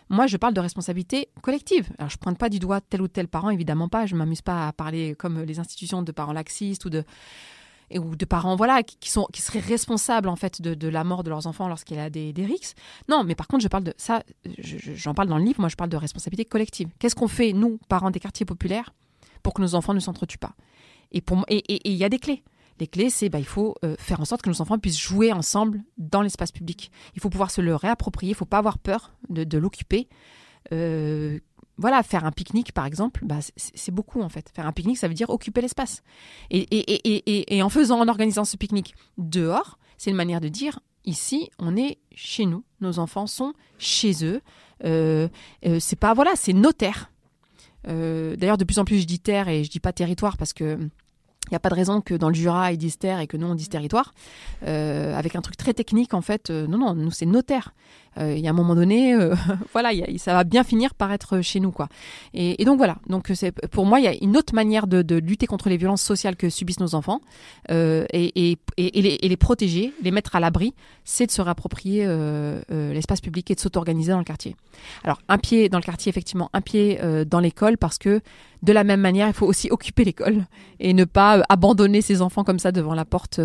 [0.09, 1.89] moi, je parle de responsabilité collective.
[1.97, 4.05] Alors, je ne pointe pas du doigt tel ou tel parent, évidemment pas.
[4.05, 7.03] Je ne m'amuse pas à parler comme les institutions de parents laxistes ou de
[7.99, 11.29] ou de parents voilà qui, sont qui seraient responsables en fait de, la mort de
[11.29, 12.75] leurs enfants lorsqu'il y a des, des rixes.
[13.09, 14.23] Non, mais par contre, je parle de ça,
[14.57, 15.59] j'en parle dans le livre.
[15.59, 16.89] Moi, je parle de responsabilité collective.
[16.99, 18.93] Qu'est-ce qu'on fait nous, parents des quartiers populaires,
[19.43, 20.55] pour que nos enfants ne s'entretuent pas?
[21.11, 22.43] Et pour et il y a des clés.
[22.79, 25.31] Les clés, c'est bah, il faut euh, faire en sorte que nos enfants puissent jouer
[25.31, 26.91] ensemble dans l'espace public.
[27.15, 28.31] Il faut pouvoir se le réapproprier.
[28.31, 30.07] Il faut pas avoir peur de, de l'occuper.
[30.73, 31.39] Euh,
[31.81, 34.49] voilà, faire un pique-nique, par exemple, bah, c'est beaucoup en fait.
[34.53, 36.03] Faire un pique-nique, ça veut dire occuper l'espace.
[36.51, 41.75] Et, en faisant, en organisant ce pique-nique dehors, c'est une manière de dire, ici, on
[41.75, 42.63] est chez nous.
[42.79, 44.41] Nos enfants sont chez eux.
[44.85, 45.27] Euh,
[45.65, 46.71] euh, c'est pas, voilà, c'est nos.
[47.87, 50.53] Euh, d'ailleurs, de plus en plus, je dis terre et je dis pas territoire parce
[50.53, 50.77] que
[51.47, 53.35] il n'y a pas de raison que dans le Jura, ils disent terre et que
[53.35, 54.13] nous, on dise territoire.
[54.61, 57.73] avec un truc très technique, en fait, non, non, nous, c'est nos terres.
[58.17, 59.35] Euh, il y a un moment donné, euh,
[59.71, 61.87] voilà, ça va bien finir par être chez nous, quoi.
[62.33, 62.97] Et, donc voilà.
[63.07, 66.01] Donc c'est pour moi, il y a une autre manière de, lutter contre les violences
[66.01, 67.21] sociales que subissent nos enfants
[67.69, 72.05] euh, et, les, protéger, les mettre à l'abri, c'est de se réapproprier
[72.69, 74.55] l'espace public et de s'auto-organiser dans le quartier.
[75.03, 78.21] Alors un pied dans le quartier, effectivement, un pied dans l'école parce que
[78.63, 80.45] de la même manière, il faut aussi occuper l'école
[80.79, 83.39] et ne pas abandonner ses enfants comme ça devant la porte,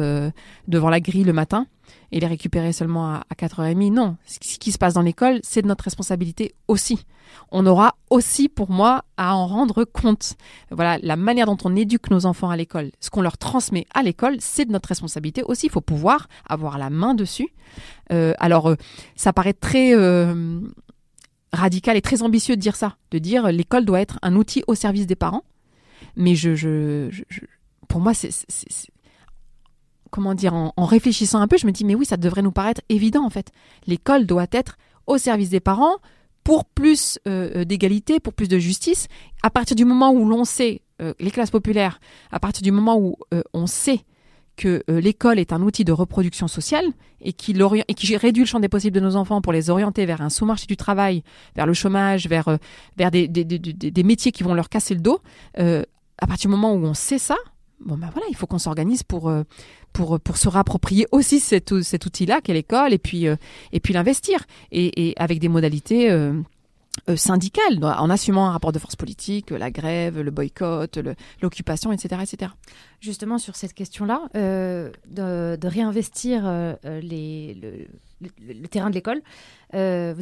[0.69, 1.67] devant la grille le matin
[2.13, 3.93] et les récupérer seulement à, 4h30.
[3.93, 7.05] Non, ce qui se passe dans l'école, c'est de notre responsabilité aussi.
[7.51, 10.37] On aura aussi, pour moi, à en rendre compte.
[10.71, 14.03] Voilà, la manière dont on éduque nos enfants à l'école, ce qu'on leur transmet à
[14.03, 15.67] l'école, c'est de notre responsabilité aussi.
[15.67, 17.49] Il faut pouvoir avoir la main dessus.
[18.13, 18.77] Euh, alors, euh,
[19.17, 20.61] ça paraît très euh,
[21.53, 24.75] radical et très ambitieux de dire ça, de dire l'école doit être un outil au
[24.75, 25.45] service des parents.
[26.17, 27.11] Mais je
[27.89, 28.31] pour moi, c'est
[30.17, 32.81] comment dire, en, réfléchissant un peu, je me dis, mais oui, ça devrait nous paraître
[32.89, 33.53] évident en fait.
[33.87, 35.99] L'école doit être au service des parents
[36.43, 39.09] pour plus euh, euh, d'égalité, pour plus de justice.
[39.43, 42.01] À partir du moment où l'on sait, euh, les classes populaires,
[42.33, 43.17] à partir du moment où
[43.53, 44.01] on sait
[44.57, 46.87] que l'école est un outil de reproduction sociale
[47.21, 47.53] et qui,
[48.17, 50.79] réduit le champ des possibles de nos enfants pour les orienter vers un sous-marché du
[50.79, 51.25] travail,
[51.57, 52.49] vers le chômage, vers,
[52.97, 55.21] des, des, métiers qui vont leur casser le dos,
[55.59, 57.37] à partir du moment où on sait ça,
[57.81, 59.33] bon ben voilà, il faut qu'on s'organise pour,
[59.93, 63.37] pour, pour se rapproprier aussi cet, cet outil-là qu'est l'école et puis, euh,
[63.73, 64.45] et puis l'investir.
[64.71, 66.11] Et, et, avec des modalités
[67.09, 70.99] euh, euh, syndicales, en assumant un rapport de force politique, la grève, le boycott,
[71.43, 72.53] l'occupation, etc., etc.
[73.01, 77.89] Justement, sur cette question-là, de, de, réinvestir les,
[78.21, 79.23] le, terrain de l'école,
[79.73, 79.79] vous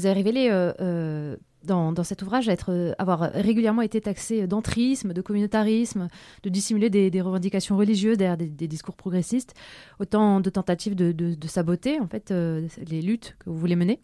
[0.07, 0.51] avez révélé
[1.65, 6.09] dans, cet ouvrage être, euh, avoir régulièrement été taxé d'entrisme, de communautarisme,
[6.43, 9.55] de dissimuler des, revendications religieuses derrière des, discours progressistes,
[9.99, 14.01] autant de tentatives de, saboter en fait euh, les luttes que vous voulez mener.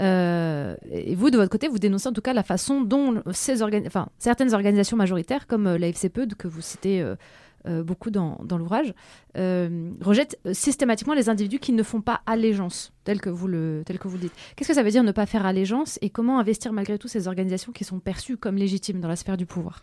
[0.00, 4.54] Euh, et vous, de votre côté, vous dénoncez en tout cas la façon dont certaines
[4.54, 7.04] organisations majoritaires, comme la FCPE que vous citez
[7.66, 8.92] euh, beaucoup dans, l'ouvrage,
[9.38, 13.82] euh, rejette euh, systématiquement les individus qui ne font pas allégeance, tel que vous le,
[13.86, 14.34] tel que vous dites.
[14.54, 17.26] Qu'est-ce que ça veut dire ne pas faire allégeance et comment investir malgré tout ces
[17.26, 19.82] organisations qui sont perçues comme légitimes dans la sphère du pouvoir?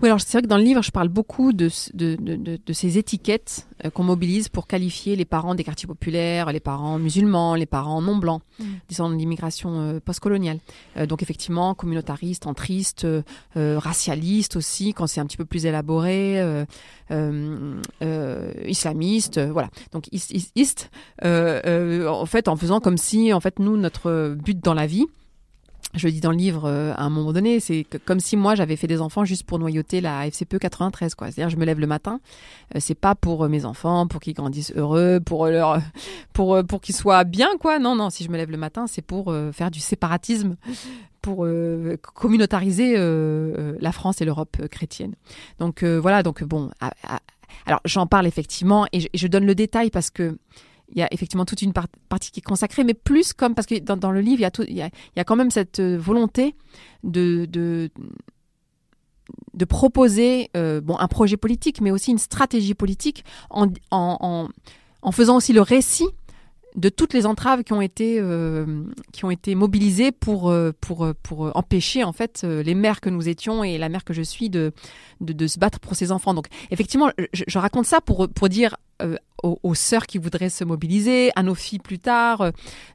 [0.00, 2.72] Oui, alors c'est vrai que dans le livre, je parle beaucoup de, de, de, de
[2.72, 7.54] ces étiquettes euh, qu'on mobilise pour qualifier les parents des quartiers populaires, les parents musulmans,
[7.54, 8.64] les parents non blancs, mmh.
[8.88, 10.58] descendants de l'immigration euh, postcoloniale.
[10.96, 13.06] Euh, donc effectivement, communautariste, entriste,
[13.54, 16.64] racialiste aussi, quand c'est un petit peu plus élaboré,
[18.66, 19.70] islamiste, voilà.
[19.92, 20.90] Donc ist, ist,
[21.22, 25.06] en fait, en faisant comme si, en fait, nous, notre but dans la vie,
[25.94, 28.54] je le dis dans le livre euh, à un moment donné, c'est comme si moi
[28.54, 31.30] j'avais fait des enfants juste pour noyauter la FCPE 93 quoi.
[31.30, 32.20] C'est-à-dire je me lève le matin,
[32.74, 35.80] euh, c'est pas pour euh, mes enfants, pour qu'ils grandissent heureux, pour leur
[36.32, 37.78] pour pour qu'ils soient bien quoi.
[37.78, 40.56] Non non, si je me lève le matin, c'est pour faire du séparatisme
[41.20, 41.46] pour
[42.14, 45.14] communautariser la France et l'Europe chrétienne.
[45.58, 46.70] Donc voilà, donc bon
[47.66, 50.36] alors j'en parle effectivement et je, et je donne le détail parce que
[50.92, 53.66] il y a effectivement toute une par- partie qui est consacrée, mais plus comme parce
[53.66, 56.54] que dans, le livre, il y, a il, y a, quand même cette euh, volonté
[57.02, 57.90] de, de,
[59.64, 64.48] proposer euh, bon, un projet politique, mais aussi une stratégie politique en, en,
[65.02, 66.08] en, faisant aussi le récit
[66.74, 71.56] de toutes les entraves qui ont été euh, qui ont été mobilisées pour pour pour
[71.56, 74.72] empêcher en fait les mères que nous étions et la mère que je suis de
[75.20, 76.32] de, se battre pour ses enfants.
[76.34, 78.76] Donc effectivement, je, raconte ça pour pour dire
[79.42, 82.50] aux, sœurs qui voudraient se mobiliser, à nos filles plus tard, euh,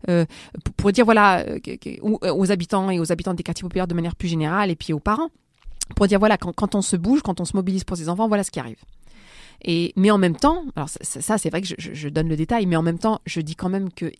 [0.09, 0.25] euh,
[0.77, 4.27] pour- dire voilà euh, aux habitants et aux habitants des quartiers populaires de manière plus
[4.27, 5.29] générale et puis aux parents
[5.95, 8.43] pour dire voilà quand, on se bouge, quand on se mobilise pour ses enfants, voilà
[8.43, 8.79] ce qui arrive.
[9.63, 12.75] Et mais en même temps, alors ça, c'est vrai que je donne le détail, mais
[12.75, 14.11] en même temps je dis quand même que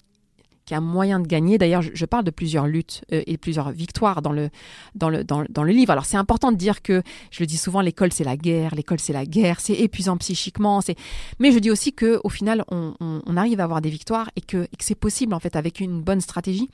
[0.68, 1.58] qu'il y a moyen de gagner.
[1.58, 4.50] D'ailleurs, je, parle de plusieurs luttes euh, et plusieurs victoires dans le
[4.96, 5.92] dans le dans, le- livre.
[5.92, 7.02] Alors c'est important de dire que
[7.32, 10.82] je le dis souvent, l'école c'est la guerre, l'école c'est la guerre, c'est épuisant psychiquement,
[10.82, 10.96] c'est
[11.40, 12.94] mais je dis aussi que au final, on,
[13.38, 16.22] arrive à avoir des victoires et que, que c'est possible en fait avec une bonne
[16.22, 16.70] stratégie.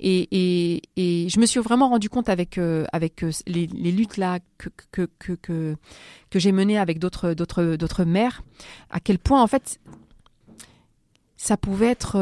[0.00, 4.16] Et, et, et je me suis vraiment rendu compte avec euh, avec euh, les, luttes
[4.16, 5.32] là que que que
[6.30, 8.42] que, j'ai menées avec d'autres d'autres d'autres mères,
[8.90, 9.80] à quel point en fait
[11.36, 12.18] ça pouvait être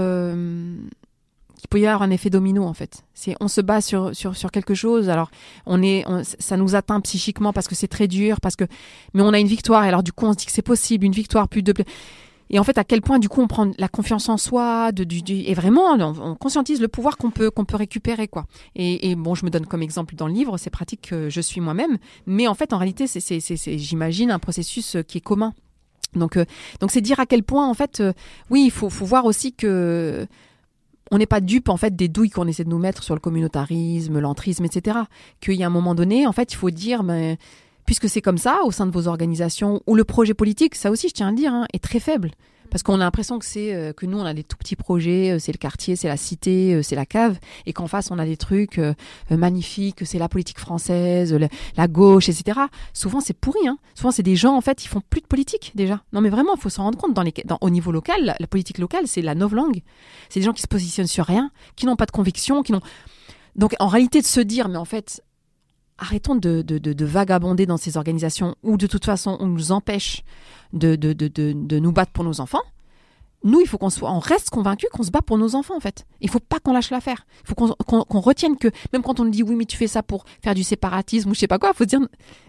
[1.66, 3.04] qu'il peut y avoir un effet domino en fait.
[3.40, 5.08] On se bat sur sur sur quelque chose.
[5.08, 5.30] Alors
[5.66, 8.64] on est on- ça nous atteint psychiquement parce que c'est très dur parce que
[9.14, 11.04] mais on a une victoire et alors du coup on se dit que c'est possible
[11.04, 11.74] une victoire plus de
[12.48, 15.04] et en fait, à quel point, du coup, on prend la confiance en soi, de,
[15.32, 18.46] et vraiment, on, on conscientise le pouvoir qu'on peut, qu'on peut récupérer, quoi.
[18.76, 21.60] Et, bon, je me donne comme exemple dans le livre, c'est pratique que je suis
[21.60, 23.40] moi-même, mais en fait, en réalité, c'est,
[23.78, 25.54] j'imagine, un processus euh, qui est commun.
[26.14, 26.44] Donc, euh,
[26.80, 28.12] donc c'est dire à quel point, en fait, euh,
[28.48, 30.26] oui, il faut, faut voir aussi que
[31.10, 33.20] on n'est pas dupe en fait des douilles qu'on essaie de nous mettre sur le
[33.20, 34.98] communautarisme, l'entrisme, etc.
[35.40, 37.38] Qu'il y a un moment donné, en fait, il faut dire, mais
[37.84, 41.08] puisque c'est comme ça au sein de vos organisations ou le projet politique, ça aussi,
[41.08, 42.32] je tiens à le dire, hein, est très faible.
[42.70, 45.32] Parce qu'on a l'impression que c'est euh, que nous on a des tout petits projets,
[45.32, 48.18] euh, c'est le quartier, c'est la cité, euh, c'est la cave, et qu'en face on
[48.18, 48.80] a des trucs
[49.30, 51.36] magnifiques, c'est la politique française,
[51.76, 52.60] la gauche, etc.
[52.92, 53.78] Souvent c'est pourri, hein.
[53.94, 56.02] Souvent c'est des gens en fait ils font plus de politique déjà.
[56.12, 57.16] Non mais vraiment il faut s'en rendre compte
[57.60, 59.82] au niveau local, la, politique locale c'est la novlangue.
[60.28, 62.82] C'est des gens qui se positionnent sur rien, qui n'ont pas de conviction, qui n'ont
[63.54, 65.22] donc en réalité de se dire mais en fait
[65.98, 70.24] arrêtons de, de vagabonder dans ces organisations où de toute façon on nous empêche
[70.72, 72.62] de, de, de, de, nous battre pour nos enfants.
[73.44, 75.80] Nous, il faut qu'on soit, on reste convaincu qu'on se bat pour nos enfants en
[75.80, 76.06] fait.
[76.20, 77.26] Il faut pas qu'on lâche l'affaire.
[77.44, 80.02] Il faut qu'on retienne que même quand on nous dit oui mais tu fais ça
[80.02, 82.00] pour faire du séparatisme ou je sais pas quoi, il faut dire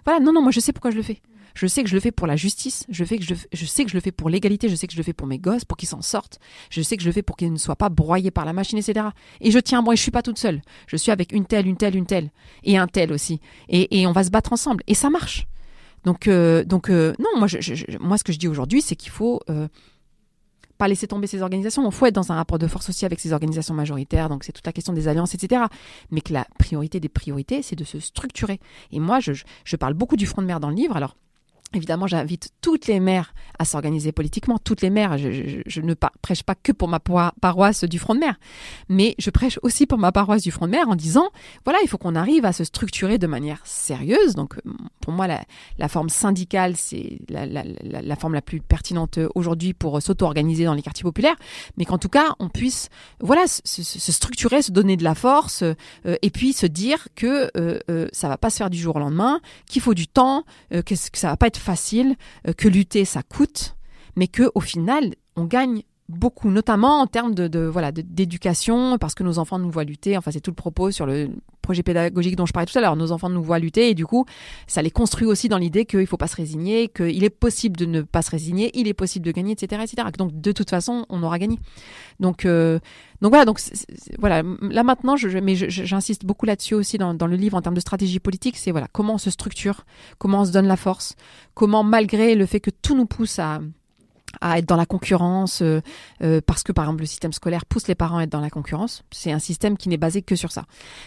[0.05, 1.22] voilà non non moi je sais pourquoi je le fais.
[1.57, 2.86] Je sais que je le fais pour la justice.
[2.88, 4.70] Je, fais que je, je sais que je le fais pour l'égalité.
[4.70, 6.38] Je sais que je le fais pour mes gosses, pour qu'ils s'en sortent.
[6.70, 8.78] Je sais que je le fais pour qu'ils ne soient pas broyés par la machine,
[8.78, 9.07] etc.
[9.41, 10.61] Et je tiens, moi, je suis pas toute seule.
[10.86, 12.30] Je suis avec une telle, une telle, une telle.
[12.63, 13.41] Et un tel aussi.
[13.70, 14.84] Et, et on va se battre ensemble.
[14.86, 15.47] Et ça marche.
[16.08, 19.68] Donc, euh, euh, non, moi, ce que je dis aujourd'hui, c'est qu'il faut euh,
[20.78, 21.86] pas laisser tomber ces organisations.
[21.86, 24.30] Il faut être dans un rapport de force aussi avec ces organisations majoritaires.
[24.30, 25.64] Donc, c'est toute la question des alliances, etc.
[26.12, 28.62] Mais que la priorité des priorités, c'est de se structurer.
[28.93, 30.95] Et moi, je parle beaucoup du front de mer dans le livre.
[30.95, 31.18] Alors,
[31.74, 34.57] Évidemment, j'invite toutes les mères à s'organiser politiquement.
[34.57, 38.39] Toutes les mères, je, ne prêche pas que pour ma paroisse du Front de Mer,
[38.88, 41.30] mais je prêche aussi pour ma paroisse du Front de Mer en disant,
[41.65, 44.36] voilà, il faut qu'on arrive à se structurer de manière sérieuse.
[44.36, 50.01] Donc, euh, pour moi, la, forme syndicale, c'est la, forme la plus pertinente aujourd'hui pour
[50.01, 51.36] s'auto-organiser dans les quartiers populaires,
[51.76, 52.89] mais qu'en tout cas, on puisse,
[53.20, 57.80] voilà, se, structurer, se donner de la force, euh, et puis se dire que euh,
[57.89, 60.43] euh, ça va pas se faire du jour au lendemain, qu'il faut du temps,
[60.74, 62.16] euh, que, que ça va pas être facile,
[62.47, 63.76] euh, que lutter ça coûte,
[64.16, 69.14] mais que au final on gagne beaucoup, notamment en termes de, de voilà d'éducation, parce
[69.14, 70.18] que nos enfants nous voient lutter.
[70.18, 71.30] Enfin, c'est tout le propos sur le
[71.62, 72.95] projet pédagogique dont je parlais tout à l'heure.
[72.95, 74.26] Nos enfants nous voient lutter et du coup,
[74.68, 77.86] ça les construit aussi dans l'idée qu'il faut pas se résigner, qu'il est possible de
[77.86, 80.08] ne pas se résigner, il est possible de gagner, etc., etc.
[80.18, 81.60] Donc de toute façon, on aura gagné.
[82.22, 82.80] Donc euh,
[83.22, 83.60] donc voilà, donc
[84.18, 84.43] voilà.
[84.62, 87.82] Là maintenant, je, mais j'insiste beaucoup là-dessus aussi dans, dans le livre en termes de
[87.82, 88.55] stratégie politique.
[88.55, 89.86] C'est voilà comment on se structure,
[90.20, 91.16] comment on se donne la force,
[91.53, 93.60] comment malgré le fait que tout nous pousse à
[94.41, 95.81] à être dans la concurrence euh,
[96.21, 98.49] euh, parce que par exemple le système scolaire pousse les parents à être dans la
[98.49, 99.03] concurrence.
[99.11, 100.63] C'est un système qui n'est basé que sur ça.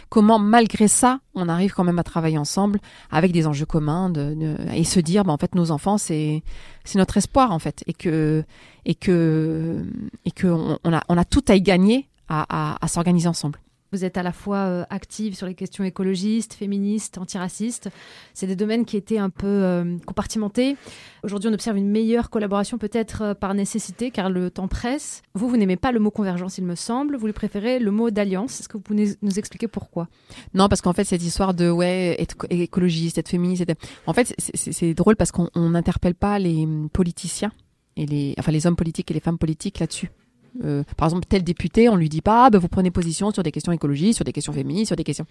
[0.09, 4.13] Comment malgré ça on arrive quand même à travailler ensemble avec des enjeux communs
[4.75, 6.43] et se dire bah, en fait nos enfants c'est
[6.85, 8.45] c'est notre espoir en fait et que
[8.85, 9.85] et que
[10.25, 13.59] et que on, a on a tout à y gagner à, à s'organiser ensemble.
[13.93, 17.89] Vous êtes à la fois euh, active sur les questions écologistes, féministes, antiracistes.
[18.35, 20.77] C'est des domaines qui étaient un peu euh, compartimentés.
[21.25, 25.23] Aujourd'hui, on observe une meilleure collaboration peut-être euh, par nécessité, car le temps presse.
[25.35, 27.17] Vous, vous n'aimez pas le mot convergence, il me semble.
[27.17, 28.61] Vous lui préférez le mot d'alliance.
[28.61, 30.09] Est-ce que vous pouvez nous expliquer pourquoi?
[30.55, 33.65] Non, parce qu'en fait, cette histoire de ouais, être écologiste, être féministe,
[34.07, 37.53] en fait, c'est drôle parce qu'on n'interpelle pas les politiciens
[37.97, 40.11] et les, enfin, les hommes politiques et les femmes politiques là-dessus.
[40.65, 43.43] Euh, par exemple, tel député, on lui dit pas, ah, ben, vous prenez position sur
[43.43, 45.27] des questions écologiques, sur des questions féministes, sur des questions.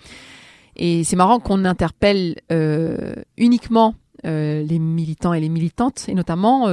[0.76, 3.96] Et c'est marrant qu'on interpelle euh, uniquement
[4.26, 6.70] euh, les militants et les militantes, et notamment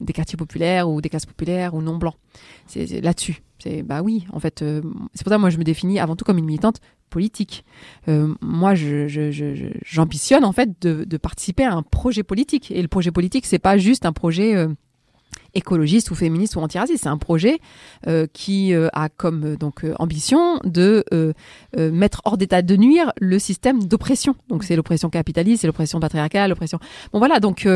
[0.00, 2.16] des quartiers populaires ou des classes populaires ou non blancs.
[2.66, 3.42] C'est là-dessus.
[3.58, 6.24] C'est bah oui, en fait, c'est pour ça que moi je me définis avant tout
[6.24, 7.64] comme une militante politique.
[8.06, 12.70] moi, j'ambitionne en fait de, de, participer à un projet politique.
[12.70, 14.66] Et le projet politique, c'est pas juste un projet
[15.54, 17.02] écologiste ou féministe ou antiraciste.
[17.02, 17.58] C'est un projet
[18.06, 21.04] euh, qui euh, a comme euh, donc ambition de
[21.76, 24.34] mettre hors d'état de nuire le système d'oppression.
[24.48, 26.78] Donc c'est l'oppression capitaliste, c'est l'oppression patriarcale, l'oppression.
[27.12, 27.68] Bon voilà donc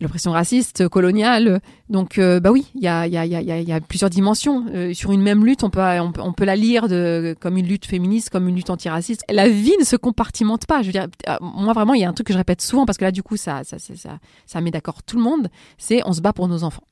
[0.00, 1.60] l'oppression raciste, coloniale.
[1.88, 4.66] Donc, euh, bah oui, il y a, y, a, y, a, y a, plusieurs dimensions.
[4.74, 7.86] Euh, sur une même lutte, on peut, on, peut la lire de, comme une lutte
[7.86, 9.22] féministe, comme une lutte antiraciste.
[9.30, 10.82] La vie ne se compartimente pas.
[10.82, 12.86] Je veux dire, euh, moi vraiment, il y a un truc que je répète souvent
[12.86, 15.48] parce que là, du coup, ça, ça, ça, ça, ça met d'accord tout le monde.
[15.78, 16.84] C'est on se bat pour nos enfants.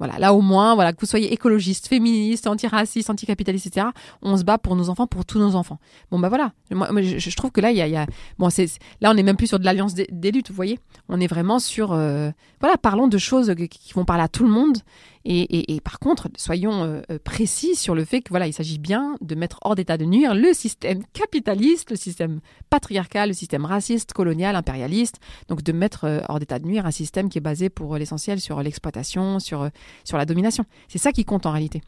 [0.00, 3.88] Voilà, là au moins, voilà, que vous soyez écologiste, féministe, antiraciste, anticapitaliste, etc.
[4.22, 5.78] On se bat pour nos enfants, pour tous nos enfants.
[6.10, 8.06] Bon bah voilà, moi, je, trouve que là il y a, y a,
[8.38, 8.66] bon c'est
[9.02, 10.78] là on est même plus sur de l'alliance des, luttes, vous voyez.
[11.10, 12.30] On est vraiment sur, euh,
[12.60, 14.78] voilà, parlons de choses qui vont parler à tout le monde
[15.24, 19.16] et, par contre, soyons euh, euh, précis sur le fait que voilà, il s'agit bien
[19.20, 22.40] de mettre hors d'état de nuire le système capitaliste, le système
[22.70, 25.16] patriarcal, le système raciste, colonial, impérialiste.
[25.48, 28.40] Donc de mettre euh, hors d'état de nuire un système qui est basé pour l'essentiel
[28.40, 29.68] sur l'exploitation, sur,
[30.04, 30.64] sur la domination.
[30.88, 31.82] C'est ça qui compte en réalité.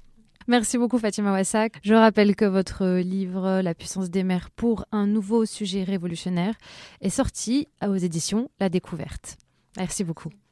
[0.49, 1.79] Merci beaucoup Fatima Wassak.
[1.85, 6.57] Je rappelle que votre livre La puissance des mers pour un nouveau sujet révolutionnaire
[7.01, 9.37] est sorti aux éditions La Découverte.
[9.77, 10.31] Merci beaucoup.